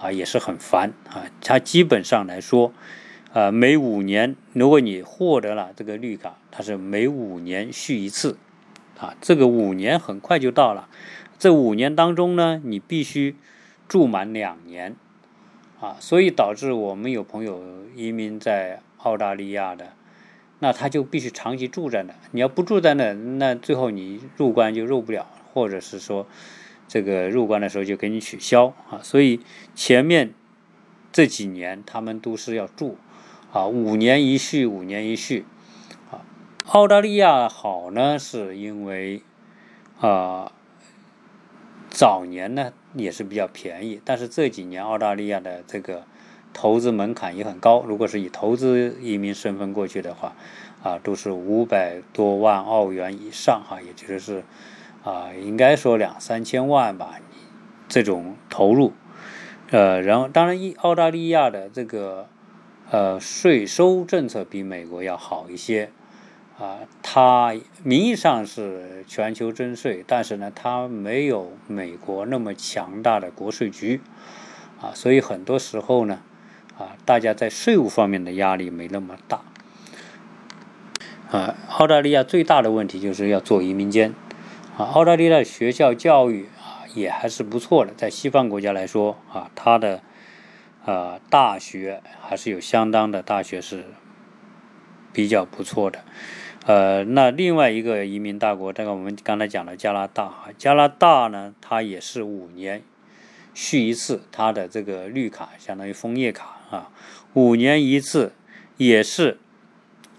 [0.00, 1.24] 啊，也是很烦啊！
[1.40, 2.72] 它基本上来说，
[3.32, 8.36] 啊，每五年，如果你获得了这个绿卡，它是每五年续一次，
[8.98, 10.88] 啊，这个五年很快就到了。
[11.38, 13.36] 这五年当中呢，你必须
[13.88, 14.96] 住满两年，
[15.80, 17.62] 啊，所以导致我们有朋友
[17.94, 19.92] 移民在澳大利亚的，
[20.58, 22.12] 那他就必须长期住在那。
[22.32, 26.26] 你要不住在那，那最后你入关就入不了，或者是说。
[26.86, 29.40] 这个入关的时候就给你取消啊，所以
[29.74, 30.32] 前面
[31.12, 32.96] 这几年他们都是要住
[33.52, 35.44] 啊，五年一续，五年一续
[36.10, 36.22] 啊。
[36.66, 39.22] 澳大利亚好呢，是因为
[40.00, 40.52] 啊
[41.90, 46.04] 早年呢也是比较便宜，但是这几年澳大利亚的这个
[46.52, 50.36] 投资门槛也很高，如果是以投资移民身份过去的话
[50.82, 54.44] 啊，都是五百多万澳元以上哈，也就是。
[55.04, 57.20] 啊，应该说两三千万吧，
[57.88, 58.94] 这种投入，
[59.70, 62.26] 呃，然后当然，一澳大利亚的这个
[62.90, 65.90] 呃税收政策比美国要好一些，
[66.58, 74.00] 啊，它名义上是全球征税，但是呢，它没有美国那么强大的国税局，
[74.80, 76.20] 啊，所以很多时候呢，
[76.78, 79.42] 啊，大家在税务方面的压力没那么大。
[81.30, 84.14] 啊，澳大利亚最大的问题就是要做移民监。
[84.76, 90.02] 啊，澳大利亚学校教育啊也还是不错的，在西方国家来说啊，它的
[90.84, 93.84] 啊大学还是有相当的大学是
[95.12, 96.00] 比较不错的。
[96.66, 102.82] 呃，那另外一个移民大国，这个我们刚才讲了加拿大啊，加拿大呢，它也是五年
[103.54, 106.90] 续一次它的这个绿卡，相当于枫叶卡啊，
[107.34, 108.32] 五年一次，
[108.76, 109.38] 也是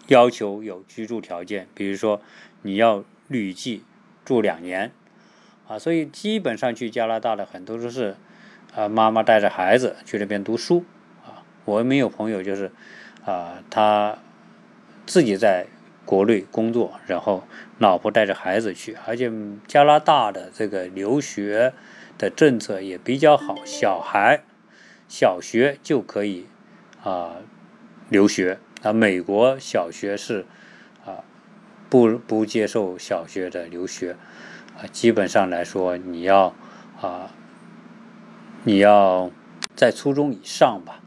[0.07, 2.21] 要求有居住条件，比如说
[2.61, 3.81] 你要旅居
[4.25, 4.91] 住两年。
[5.69, 8.17] 啊，所以基本上去加拿大的很多都是
[8.75, 10.83] 啊妈妈带着孩子去那边读书。
[11.23, 12.71] 啊，我们有朋友就是
[13.23, 14.17] 啊他
[15.05, 15.67] 自己在。
[16.07, 17.47] 国内工作，然后
[17.79, 19.31] 老婆带着孩子去，而且
[19.65, 21.73] 加拿大的这个留学
[22.19, 24.43] 的政策也比较好，小孩
[25.07, 26.45] 小学就可以
[27.03, 27.37] 啊
[28.07, 30.45] 留学，啊美国小学是
[31.95, 34.17] 不不接受小学的留学，
[34.77, 36.53] 啊基本上来说你要
[36.99, 37.31] 啊
[38.65, 39.31] 你要
[39.77, 40.99] 在初中以上吧，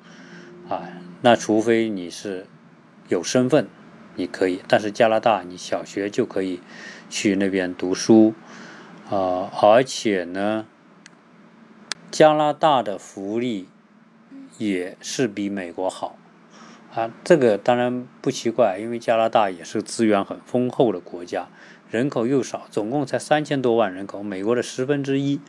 [0.70, 0.89] 啊
[1.20, 2.47] 那除非你是
[3.09, 3.68] 有身份。
[4.14, 6.61] 你可以，但是加拿大你小学就可以
[7.11, 8.32] 去那边读书
[9.11, 10.66] 啊，而且呢，
[12.11, 13.68] 加拿大的福利
[14.57, 16.16] 也是比美国好
[16.99, 17.12] 啊。
[17.22, 21.49] 这个当然不奇怪，因为加拿大也是资源很丰厚的国家，
[21.90, 25.40] 人口又少，总共才三千多万人口，美国的十分之一。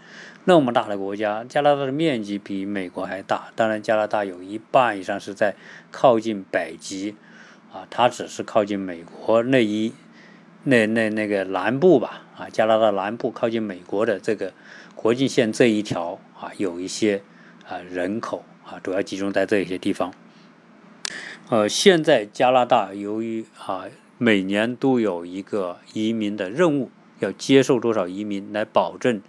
[0.45, 5.55] 那么大的国家，加拿大的面积比美国还大，当然加拿大有一半以上是在
[5.91, 7.15] 靠近北极。
[7.71, 9.93] 啊，它只是靠近美国那一
[10.63, 14.53] 那那那个南部吧，啊，加拿大南部靠近美国的这个
[14.95, 17.21] 国境线这一条啊，有一些
[17.67, 20.11] 啊人口啊，主要集中在这些地方。
[21.49, 23.85] 呃，现在加拿大由于啊
[24.19, 26.91] 每年都有一个移民的任务，
[27.21, 29.23] 要接受多少移民来保证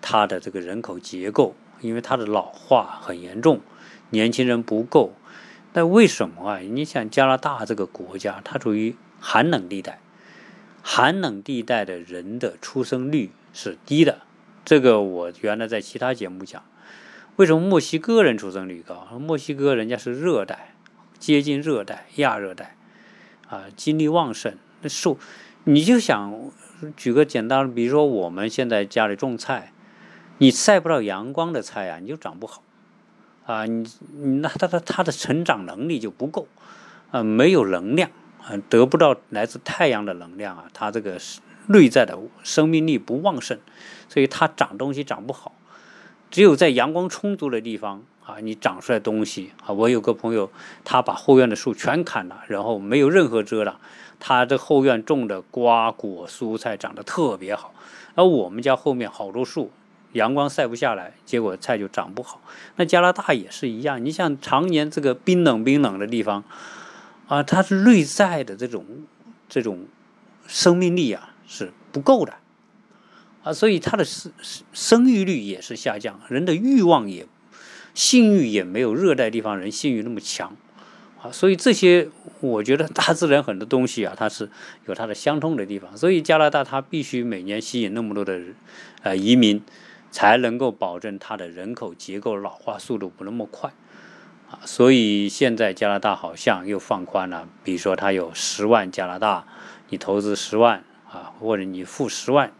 [0.00, 3.58] 它的这个人口结构，因为它的老化很严重，
[4.10, 5.12] 年轻人不够。
[5.72, 6.58] 那为什么啊？
[6.58, 10.00] 你想加拿大这个国家，它处于寒冷地带，
[10.82, 14.20] 寒冷地带的人的出生率是低的。
[14.64, 16.62] 这个我原来在其他节目讲，
[17.34, 19.08] 为什么墨西哥人出生率高？
[19.18, 20.69] 墨西哥人家是热带，
[21.20, 22.74] 接近热带、亚热带，
[23.48, 24.56] 啊，精力旺盛。
[24.80, 25.18] 那受，
[25.64, 26.50] 你就想
[26.96, 29.72] 举个简单的，比如说我们现在家里种菜，
[30.38, 32.62] 你晒不到阳光的菜啊，你就长不好。
[33.46, 36.48] 啊，你你那他的他的成长能力就不够，
[37.10, 38.10] 啊，没有能量，
[38.42, 41.18] 啊，得不到来自太阳的能量啊，他这个
[41.66, 43.58] 内在的生命力不旺盛，
[44.08, 45.54] 所以他长东西长不好。
[46.30, 49.72] 只有在阳光充足的地方啊，你长出来东西啊。
[49.72, 50.50] 我有个朋友，
[50.84, 53.80] 他把后院的树全砍了，然后没有任何遮挡，
[54.18, 57.74] 他这后院种的瓜果蔬菜长得特别好。
[58.14, 59.70] 而我们家后面好多树。
[60.14, 62.40] 阳光晒不下来，结果菜就长不好。
[62.74, 66.42] 那加拿大也是一样，你像常年这个冰冷冰冷的地方，
[67.28, 68.84] 啊，它是内在的这种
[69.48, 69.86] 这种
[70.48, 72.34] 生命力啊是不够的，
[73.44, 74.32] 啊，所以它的生
[74.72, 77.24] 生育率也是下降，人的欲望也
[77.94, 80.56] 性欲也没有热带地方人性欲那么强，
[81.22, 82.08] 啊，所以这些
[82.40, 84.50] 我觉得大自然很多东西啊，它是
[84.86, 88.40] 有它的相通的地方，所以加拿大它必须每年吸引那么多的
[89.02, 89.62] 呃移民。
[90.12, 93.70] 才能够保证它的人口结构老化速度不那么快，
[94.50, 99.46] 啊，所以现在加拿大好像又放宽了，比如说它有十万加拿大，
[99.90, 102.52] 你投资十万啊，或者你付十万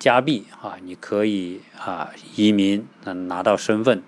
[0.00, 2.84] 加币啊，你可以啊移民
[3.28, 4.02] 拿到身份。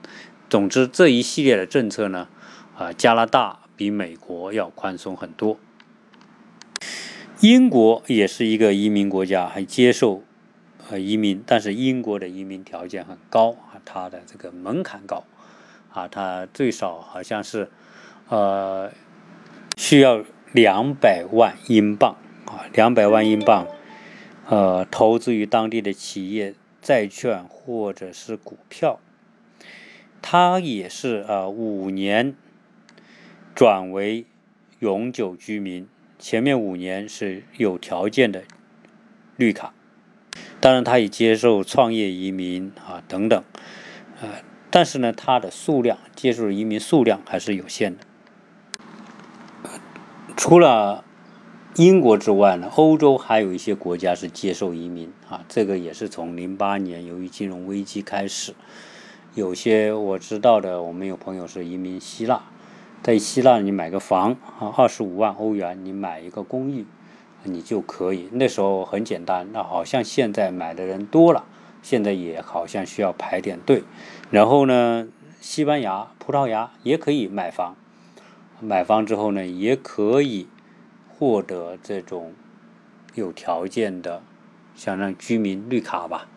[0.53, 2.28] 总之这一系列的政策呢，
[2.76, 5.57] 啊，加拿大比美国要宽松很多。
[7.40, 10.22] 英国也是一个移民国家，还接受。
[10.90, 15.24] 呃，移民，但是英国的移民条件很高啊，它的这个门槛高
[15.90, 17.70] 啊，它最少好像是
[18.28, 18.92] 呃
[19.78, 20.22] 需要
[20.53, 23.66] 两百万英镑啊，两百万英镑
[24.50, 29.00] 呃投资于当地的企业债券或者是股票，
[30.22, 32.34] 他也是呃五年
[33.54, 34.24] 转为
[34.78, 35.86] 永久居民，
[36.18, 38.44] 前面五年是有条件的
[39.36, 39.74] 绿卡。
[40.60, 43.44] 当然，他也接受创业移民啊等等，
[44.20, 44.28] 呃，
[44.70, 48.04] 但是呢，它的数量接受移民数量还是有限的。
[50.36, 51.04] 除了
[51.74, 58.54] 英国之外呢，欧洲还有一些国家是接受移民啊，这个也是从零八年由于金融危机开始，
[59.35, 62.43] 有些我知道的，我们有朋友是移民希腊，
[63.03, 66.85] 在希腊你买个房啊，二十五万欧元，你买一个公寓
[67.45, 68.28] 你就可以。
[68.33, 71.47] 那时候很简单，那好像现在买的人多了，
[71.80, 73.85] 现在也好像需要排点队。
[74.30, 75.09] 然后呢，
[75.41, 77.74] 西班牙、葡萄牙也可以买房，
[78.61, 80.47] 买房之后呢，也可以
[81.09, 82.35] 获得这种
[83.14, 84.22] 有条件的，
[84.74, 86.28] 像让居民绿卡吧，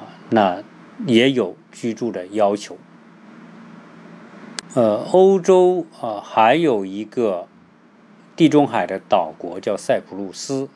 [0.00, 0.64] 啊，那
[1.06, 2.76] 也有居住的要求。
[4.74, 7.46] 呃，欧洲啊，还有一个
[8.34, 10.68] 地中海的岛国叫塞浦路斯，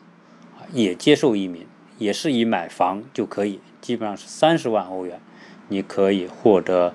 [0.72, 1.66] 也接受移民，
[1.98, 5.20] 也是以买房就可以，基本上是三十万欧元，
[5.68, 6.94] 你可以获得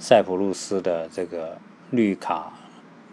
[0.00, 1.58] 塞浦路斯的这个
[1.90, 2.52] 绿卡，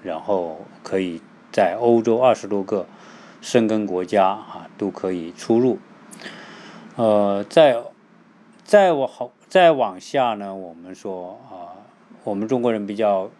[0.01, 1.21] 然后可以
[1.51, 2.87] 在欧洲二十多个
[3.41, 5.77] 生根国家啊都可以出入。
[6.95, 7.77] 呃，在
[8.63, 11.75] 再往好再往下呢，我们说啊。
[12.25, 13.31] 我们中国人比较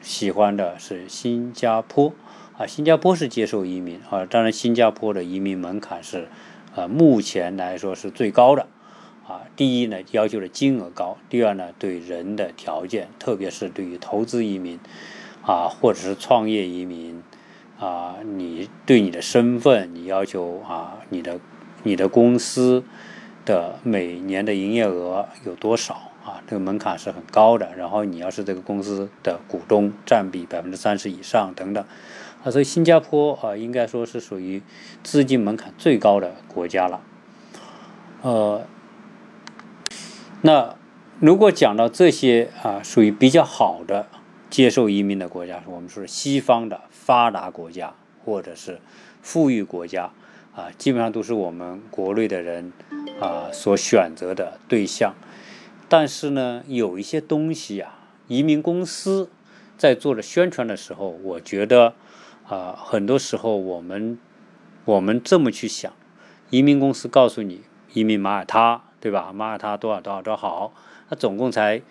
[0.00, 2.12] 喜欢的是新加坡
[2.56, 6.26] 啊，新加坡是接受移民啊，当然新加坡的移民门槛是
[6.74, 8.66] 啊，目前来说是最高的
[9.28, 9.42] 啊。
[9.54, 14.80] 第一呢，要求的金额高；第二呢，对人的条件，特别是对于投资移民
[15.44, 17.22] 啊，或者是创业移民
[17.78, 21.38] 啊，你对你的身份，你要求啊，你的
[21.82, 22.82] 你的公司
[23.44, 26.10] 的每年的营业额有多少？
[26.24, 27.74] 啊，这个门槛是很高的。
[27.76, 31.84] 然后你要是这个公司的股东占比百分之三十以上等等，
[32.44, 34.62] 啊，所以新加坡啊，应该说是属于
[35.02, 37.00] 资金门槛最高的国家了。
[38.22, 38.64] 呃，
[40.42, 40.76] 那
[41.18, 44.06] 如果讲到这些啊，属于比较好的
[44.48, 48.80] 接受移民的国家，我们说西方的发达国家或者是
[49.20, 50.12] 富裕国家
[50.54, 52.72] 啊，基本上都是我们国内的人
[53.22, 55.14] 啊所选择的对象。
[55.88, 57.94] 但是呢，有一些东西呀，
[58.26, 59.30] 移民公司
[59.76, 61.94] 在做的宣传的时候，我觉得
[62.48, 64.18] 啊，很多时候我们
[64.84, 65.92] 我们这么去想，
[66.50, 67.62] 移民公司告诉你
[67.92, 69.32] 移民马耳他，对吧？
[69.34, 70.72] 马耳他多少多少多好，
[71.10, 71.82] 它总共才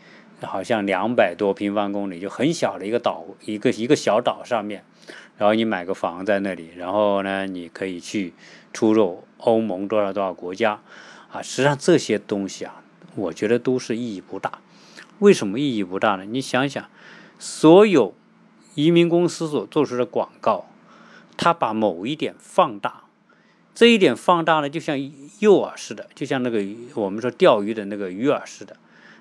[0.41, 4.83] 好像两百多平方公里，就很小的一个岛，一个一个小岛上面，
[5.37, 8.33] 然后你买个房在那里，然后呢，你可以去
[8.73, 10.81] 出入欧盟多少多少国家
[11.31, 12.75] 啊，实际上这些东西啊。
[13.15, 14.59] 我觉得都是意义不大。
[15.19, 16.23] 为什么意义不大呢？
[16.23, 16.85] 你想想，
[17.37, 18.13] 所有
[18.73, 20.65] 移民公司所做出的广告，
[21.35, 23.03] 他把某一点放大，
[23.75, 24.97] 这一点放大呢，就像
[25.39, 26.63] 诱饵似的，就像那个
[26.95, 28.77] 我们说钓鱼的那个鱼饵似的，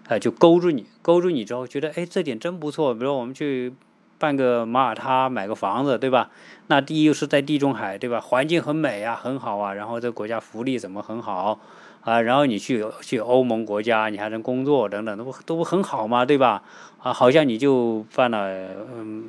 [0.07, 2.95] 啊，就勾住你，勾住你之后，觉得哎，这点真不错。
[2.95, 3.75] 比如我们去
[4.19, 6.31] 办个马耳他，买个房子，对吧？
[6.69, 8.21] 那第一又是在地中海，对吧？
[8.21, 9.75] 环境很美啊，很好啊。
[9.75, 11.59] 然后这国家福利怎么很好？
[12.03, 16.63] 啊，然后你去去欧盟国家，你还能工作等等，都不都很好嘛，对吧？
[17.03, 18.69] 啊，好像你就办了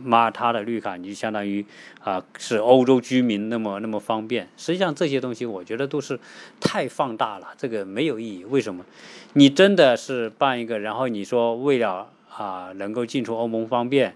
[0.04, 1.66] 马耳他的绿卡，你就相当于
[2.04, 4.48] 啊是欧洲居民那么那么方便。
[4.58, 6.20] 实际上这些东西我觉得都是
[6.60, 8.46] 太放大了，这个没有意义。
[8.46, 8.84] 为什么？
[9.34, 14.16] 你真的是办一个，然后你说为了啊能够进出欧盟方便，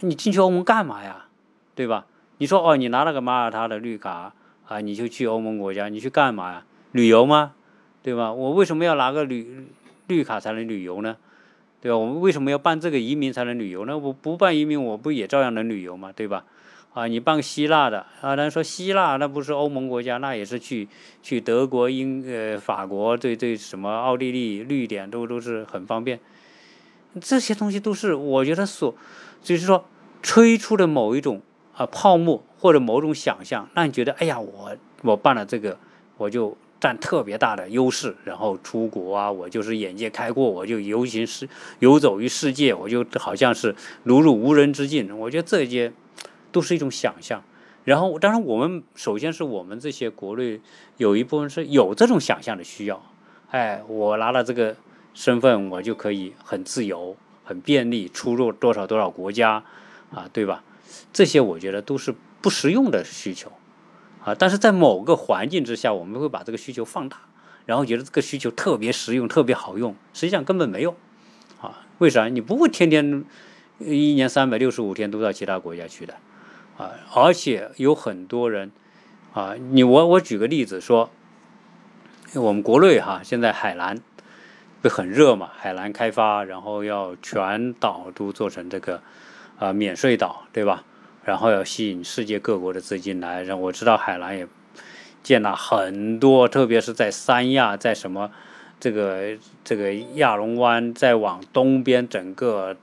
[0.00, 1.26] 你进去欧盟干嘛呀？
[1.74, 2.06] 对吧？
[2.38, 4.32] 你说哦，你拿了个马耳他的绿卡
[4.66, 6.64] 啊，你就去欧盟国家，你去干嘛呀？
[6.92, 7.52] 旅游吗？
[8.02, 8.32] 对吧？
[8.32, 9.66] 我为什么要拿个绿
[10.06, 11.16] 绿卡才能旅游呢？
[11.80, 11.98] 对吧？
[11.98, 13.96] 我们为什么要办这个移民才能旅游呢？
[13.96, 16.12] 我不办移民，我不也照样能旅游吗？
[16.14, 16.44] 对吧？
[16.94, 20.88] 啊，你办希腊的啊，咱说希腊那不是欧盟国家，那也是去
[21.22, 26.18] 去德国、英呃法国，对对什么奥地利、绿点都都是很方便。
[27.20, 28.94] 这些东西都是我觉得所
[29.42, 29.84] 就是说
[30.22, 31.40] 吹出的某一种
[31.76, 35.78] 啊泡沫或者某种想象，让你觉得哎呀，我我办了这个
[36.16, 36.56] 我就。
[36.80, 41.48] 占特别大的优势，然后出国啊，我就是眼界开阔，我就游行世
[41.80, 43.74] 游走于世界，我就好像是
[44.04, 45.18] 如入无人之境。
[45.18, 45.92] 我觉得这些
[46.52, 47.42] 都是一种想象。
[47.84, 50.60] 然后，当然我们首先是我们这些国内
[50.98, 53.02] 有一部分是有这种想象的需要。
[53.50, 54.76] 哎，我拿了这个
[55.14, 59.64] 身份，我就可以很自由、很便利出入多少多少国家
[60.12, 60.62] 啊，对吧？
[61.12, 63.50] 这些我觉得都是不实用的需求。
[64.28, 67.16] 啊，但是在某个环境之下，我们会把这个需求放大，
[67.64, 70.94] 然后觉得这个需求特别实用、特别好用，实际上根本没有。
[71.62, 72.28] 啊，为啥？
[72.28, 73.24] 你不会天天
[73.78, 76.14] 一年三百六十五天都到其他国家去的，
[76.76, 78.70] 啊，而且有很多人，
[79.32, 81.10] 啊，你我我举个例子说，
[82.34, 83.98] 我们国内哈，现在海南
[84.82, 89.00] 不很热嘛，海南开发，然后要全岛都做成这个
[89.58, 90.84] 啊免税岛，对吧？
[91.28, 94.48] 然后要吸引世界各国的资金来，然后我知道海南也
[95.22, 98.30] 建了很多，特别是在三亚，在什么
[98.80, 102.78] 这个这个亚龙湾，再往东边整个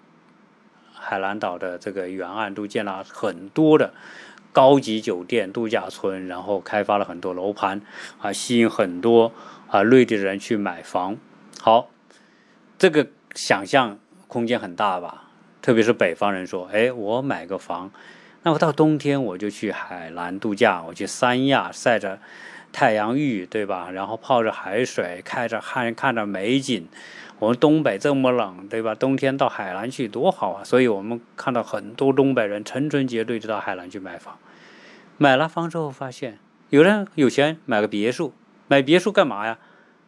[0.94, 3.96] 海南岛的这个沿岸都建了很多的
[4.54, 7.82] 高级酒店、度假村，然后开发了很多楼盘，
[8.22, 9.32] 啊，吸引很多
[9.72, 11.18] 啊内地的人去买房。
[11.60, 11.90] 好，
[12.78, 15.24] 这个想象空间很大吧？
[15.64, 17.90] 特别是北方人说，哎，我买个房，
[18.46, 22.20] 那我到冬天我就去海南度假，我去三亚晒着
[22.72, 23.90] 太阳浴，对吧？
[23.90, 26.88] 然后泡着海水，开着看看着美景。
[27.40, 28.94] 我们东北这么冷，对吧？
[28.94, 30.64] 冬天到海南去多好啊！
[30.64, 34.38] 所以我们看到很多东北人成群结队就到海南去买房。
[35.18, 36.38] 买了房之后发现，
[36.70, 38.32] 有人有钱买个别墅，
[38.68, 39.58] 买别墅干嘛呀？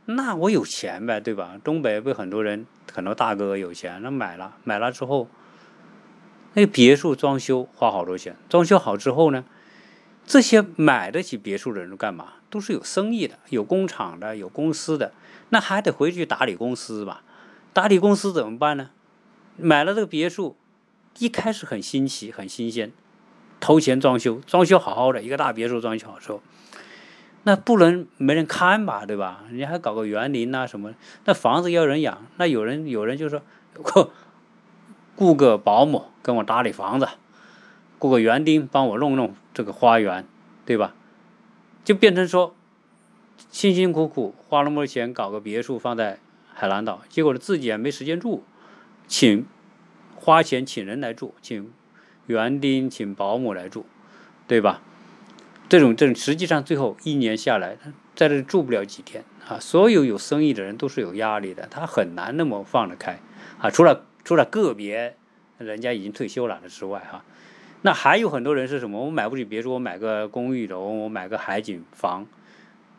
[0.05, 1.55] 那我有钱呗，对吧？
[1.63, 5.27] 东北不很多人，很多大哥有钱，那买了，买了之后。
[6.53, 9.45] 那别墅装修花好多钱，装修好之后呢，
[10.25, 12.33] 这些买得起别墅的人干嘛？
[12.49, 15.13] 都是有生意的，有工厂的，有公司的，
[15.49, 17.21] 那还得回去打理公司吧？
[17.73, 18.89] 打理公司怎么办呢？
[19.57, 20.55] 买了这个别墅，
[21.19, 22.91] 一开始很新奇，很新鲜，
[23.59, 26.41] 投钱装修，装修好好的一个大别墅装修好之后，
[27.43, 29.05] 那不能没人看吧？
[29.05, 29.43] 对吧？
[29.49, 30.93] 人家还搞个园林呐什么？
[31.25, 33.41] 那房子要人养，那有人有人就说，
[35.17, 37.07] 雇个保姆跟我打理房子，
[37.97, 40.23] 雇个园丁帮我弄弄这个花园，
[40.63, 40.93] 对吧？
[41.83, 42.55] 就变成说，
[43.49, 46.19] 辛辛苦苦花那么多钱搞个别墅放在
[46.53, 48.43] 海南岛，结果自己也没时间住，
[49.07, 49.47] 请
[50.15, 51.71] 花钱请人来住，请
[52.27, 53.85] 园丁请保姆来住，
[54.47, 54.81] 对吧？
[55.67, 57.77] 这种这种实际上最后一年下来，
[58.15, 59.57] 在这住不了几天啊！
[59.59, 63.19] 所有有生意的人都是有压力的，他很难那么放得开
[63.57, 63.71] 啊！
[63.71, 64.06] 除了。
[64.27, 65.15] 除了个别
[65.57, 67.23] 人家已经退休了的之外，哈，
[67.81, 69.05] 那还有很多人是什么？
[69.05, 72.27] 我买不起别墅，我买个公寓楼，我买个海景房，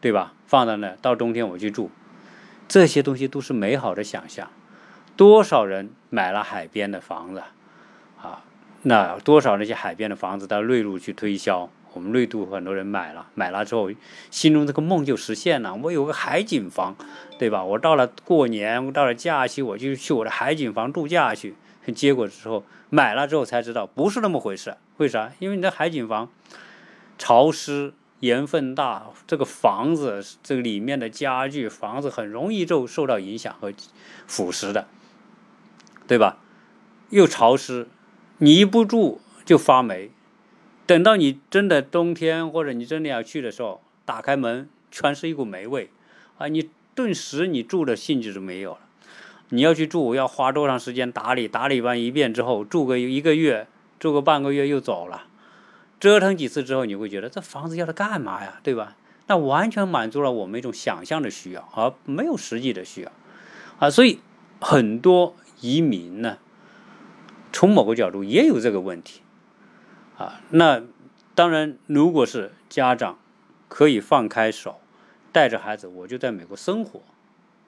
[0.00, 0.32] 对吧？
[0.46, 1.90] 放在那，到冬天我去住，
[2.66, 4.48] 这些东西都是美好的想象。
[5.18, 7.42] 多少人买了海边的房子
[8.22, 8.42] 啊？
[8.84, 11.68] 那多少那些海边的房子到内陆去推销？
[11.98, 13.90] 我们内陆很多人买了，买了之后，
[14.30, 15.74] 心中这个梦就实现了。
[15.74, 16.94] 我有个海景房，
[17.40, 17.64] 对吧？
[17.64, 21.56] 我到了过年，我到了假期，我就去我的海景房度假去。
[21.92, 24.76] 结果之后买了之后才知道不是那么回事。
[24.98, 25.32] 为啥？
[25.40, 26.30] 因为你的海景房
[27.18, 33.72] 潮湿、盐分大，这个房子这个里面的家具、房子很容易就受到影响和
[34.28, 34.86] 腐蚀的，
[36.06, 36.36] 对吧？
[37.10, 37.88] 又潮湿，
[38.36, 40.12] 你一不住就发霉。
[40.88, 45.90] 等到你真的冬天或者你真的要去的时候，打开门全是一股霉味，
[46.38, 48.78] 啊，你顿时你住的兴致就没有了。
[49.50, 51.46] 你要去住，要花多长时间打理？
[51.46, 53.66] 打理完一遍之后，住个一个月，
[53.98, 55.24] 住个半个月又走了，
[56.00, 58.58] 折腾几次之后，你会觉得这房子要它干嘛呀？
[58.62, 58.96] 对吧？
[59.26, 63.12] 那完全满足了我们一种想象的需要，而没有实际的需要，
[63.78, 64.20] 啊，所以
[64.58, 66.38] 很多移民呢，
[67.52, 69.20] 从某个角度也有这个问题。
[70.18, 70.82] 啊，那
[71.36, 73.16] 当然，如果是家长
[73.68, 74.80] 可以放开手，
[75.30, 77.02] 带着孩子，我就在美国生活，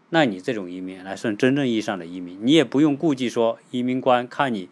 [0.08, 4.68] 那你这种移民来算真正意义上的移民，你也不用顾忌说移民官看你，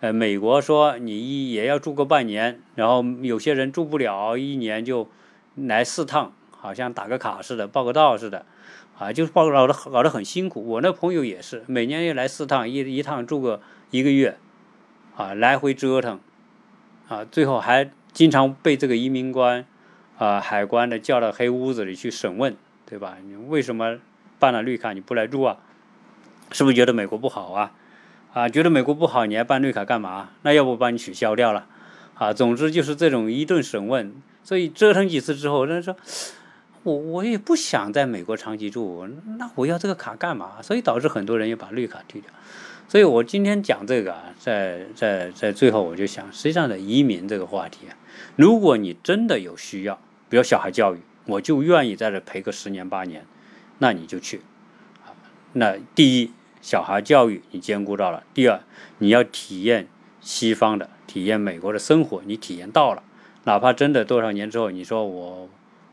[0.00, 5.08] 呃，美国说你一也要住个半年，然后有些人住不了一年就
[5.54, 8.44] 来四趟，好像打个卡似的，报个到似的，
[8.98, 10.66] 啊，就是报搞得搞得很辛苦。
[10.66, 13.62] 我那朋友也是，每年要来四趟，一一趟住个
[13.92, 14.36] 一个月，
[15.14, 16.18] 啊，来回折腾。
[17.08, 19.64] 啊，最后还经常被这个移民官，
[20.18, 23.16] 啊，海关的叫到黑屋子里去审问，对吧？
[23.24, 23.98] 你为什么
[24.38, 25.58] 办了绿卡你不来住啊？
[26.52, 27.72] 是不是觉得美国不好啊？
[28.32, 30.30] 啊，觉得美国不好，你还办绿卡干嘛？
[30.42, 31.66] 那要不把你取消掉了？
[32.14, 35.96] 啊，总之就是这种一顿审问，所以折腾几次之后，人说，
[36.82, 39.06] 我我也不想在美国长期住，
[39.38, 40.62] 那我要这个卡干嘛？
[40.62, 42.30] 所以导致很多人也把绿卡退掉。
[42.92, 47.96] 所以我今天讲这个啊，在在在最后，我就想，实际上的移民这个话题啊，
[48.36, 53.24] 如果你真的有需要，比如小孩教育，我就愿意在这陪个十年八年，
[53.78, 54.42] 那你就去。
[55.54, 58.60] 那第一，小孩教育你兼顾到了；第二，
[58.98, 59.88] 你要体验
[60.20, 63.02] 西方的，体验美国的生活，你体验到了，
[63.44, 65.48] 哪怕真的多少年之后，你说我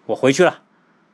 [0.08, 0.64] 我回去了，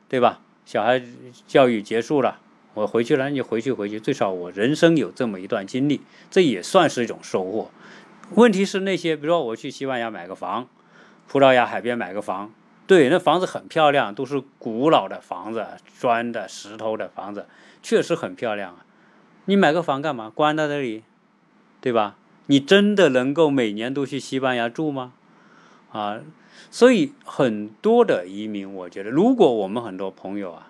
[0.08, 0.40] 对吧？
[0.64, 1.00] 小孩
[1.46, 2.40] 教育结束了。
[2.76, 7.70] 我回去了，你回去回去，最少我人生有这么一段经历，这也算是一种收获。
[8.34, 10.68] 问题是那些，比如说我去西班牙买个房，
[11.26, 12.52] 葡萄牙海边买个房，
[12.86, 15.66] 对，那房子很漂亮，都是古老的房子，
[15.98, 17.46] 砖的、石头的房子，
[17.82, 18.84] 确实很漂亮啊。
[19.46, 20.28] 你买个房干嘛？
[20.28, 21.02] 关在这里，
[21.80, 22.18] 对吧？
[22.44, 25.14] 你真的能够每年都去西班牙住吗？
[25.92, 26.20] 啊，
[26.70, 30.65] 所以很多的移民，我觉得，如果我们很多朋友啊。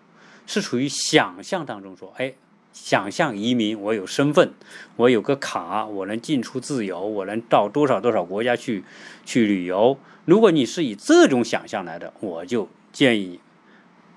[0.47, 2.35] 是处于想象当中说，哎，
[2.73, 4.53] 想象移民，我有身份，
[4.97, 8.85] 我有个卡，我能进出自由，我能到多少多少国家去
[9.25, 9.99] 去旅游。
[10.25, 13.41] 如果你是以这种想象来的，我就建议你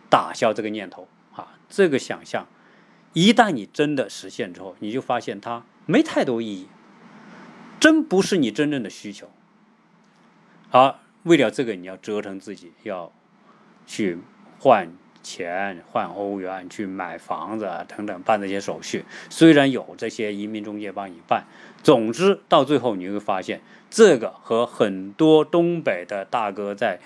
[0.10, 1.58] 打消这个念头啊。
[1.68, 2.48] 这个想象
[3.14, 6.68] 一旦你真的实现之后，你就发现它没太多意义，
[7.80, 9.30] 真不是你真正的需求。
[10.72, 13.12] 而为了这个，你要折腾自己，要
[13.88, 14.20] 去
[14.60, 14.92] 换。
[15.30, 21.46] 钱换欧元去买房子等等办这些手续，虽然有这些移民中介帮你办，
[21.84, 23.62] 总之到最后你会发现，
[23.92, 27.00] 这个和很多东北的大哥在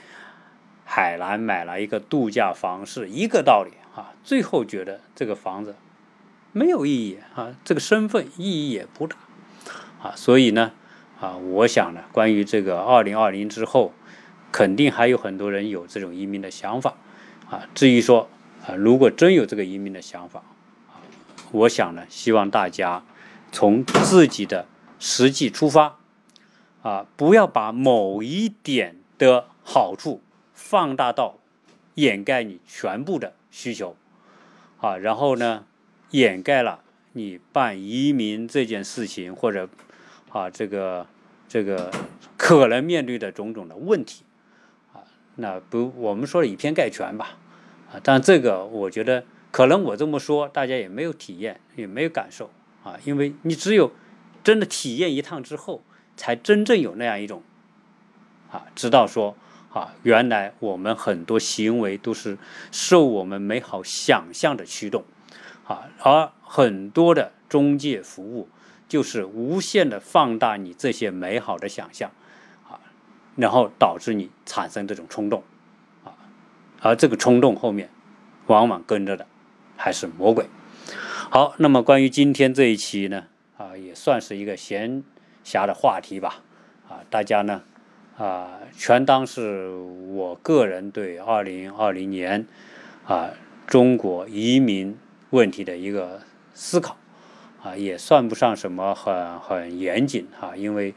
[0.86, 4.16] 海南买了一个度假房是一个道理啊。
[4.24, 5.76] 最后觉得这个房子
[6.54, 9.18] 没有意义啊，这个身份意义也不大
[10.02, 10.14] 啊。
[10.16, 10.72] 所以呢，
[11.20, 13.92] 啊，我想呢，关于这个二零二零之后，
[14.54, 16.96] 肯定还有很多人有这种移民的想法。
[17.54, 18.28] 啊，至于说
[18.66, 20.40] 啊，如果真有这个移民的想法，
[20.88, 20.98] 啊，
[21.52, 23.04] 我想呢，希望大家
[23.52, 24.66] 从自己的
[24.98, 25.98] 实际出发，
[26.82, 30.20] 啊，不要把某一点的好处
[30.56, 31.38] 放大到
[31.94, 33.96] 掩盖你全部的需求，
[34.80, 35.66] 啊，然后呢，
[36.10, 36.80] 掩盖了
[37.12, 39.70] 你办移民这件事情或者
[40.32, 41.06] 啊，这个
[41.48, 41.92] 这个
[42.36, 44.24] 可能面对的种种的问题，
[44.92, 47.38] 啊，那不，我们说以偏概全吧。
[48.02, 52.50] 但这个我觉得可能我这么说，大家也没有体验，也没有感受
[52.84, 53.92] 啊，因为你只有
[54.44, 55.84] 真的体验一趟之后，
[56.18, 57.44] 才真正有那样一种
[58.52, 59.36] 啊，知道说
[59.72, 62.38] 啊，原来我们很多行为都是
[62.72, 65.04] 受我们美好想象的驱动
[65.66, 68.50] 啊，而很多的中介服务
[68.88, 72.12] 就是无限的放大你这些美好的想象
[72.70, 72.80] 啊，
[73.36, 75.44] 然后导致你产生这种冲动。
[76.84, 77.90] 而这个冲动后面，
[78.48, 79.26] 往往跟着的
[79.78, 80.48] 还是魔鬼。
[81.32, 83.24] 好，那么关于今天这一期呢，
[83.58, 85.02] 啊，也算是一个闲
[85.46, 86.42] 暇的话题吧。
[86.90, 87.64] 啊，大家呢，
[88.18, 92.46] 啊，全当是我个人对二零二零年
[93.06, 93.30] 啊
[93.66, 94.98] 中国移民
[95.30, 96.22] 问题的一个
[96.54, 96.98] 思考。
[97.64, 100.94] 啊，也算不上什么很很严谨啊，因为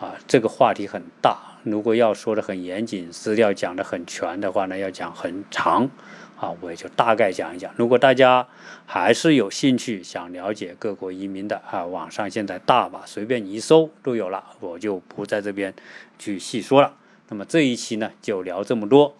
[0.00, 1.51] 啊这个话题很大。
[1.62, 5.88] 如果要说的很严谨，资料讲的很全的话呢，要讲很长，
[6.36, 7.72] 啊，我也就大概讲一讲。
[7.76, 8.48] 如果大家
[8.84, 15.72] 还是有兴趣想了解各国移民的啊，网上现在大把，随便你一搜都有了，我就不在这边
[16.18, 16.94] 去细说了。
[17.28, 19.14] 那么这一期呢，就聊这么多，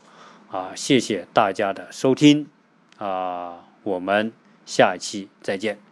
[0.51, 2.49] 啊，谢谢大家的收听，
[2.99, 4.33] 啊，我们
[4.67, 5.92] 下期再见。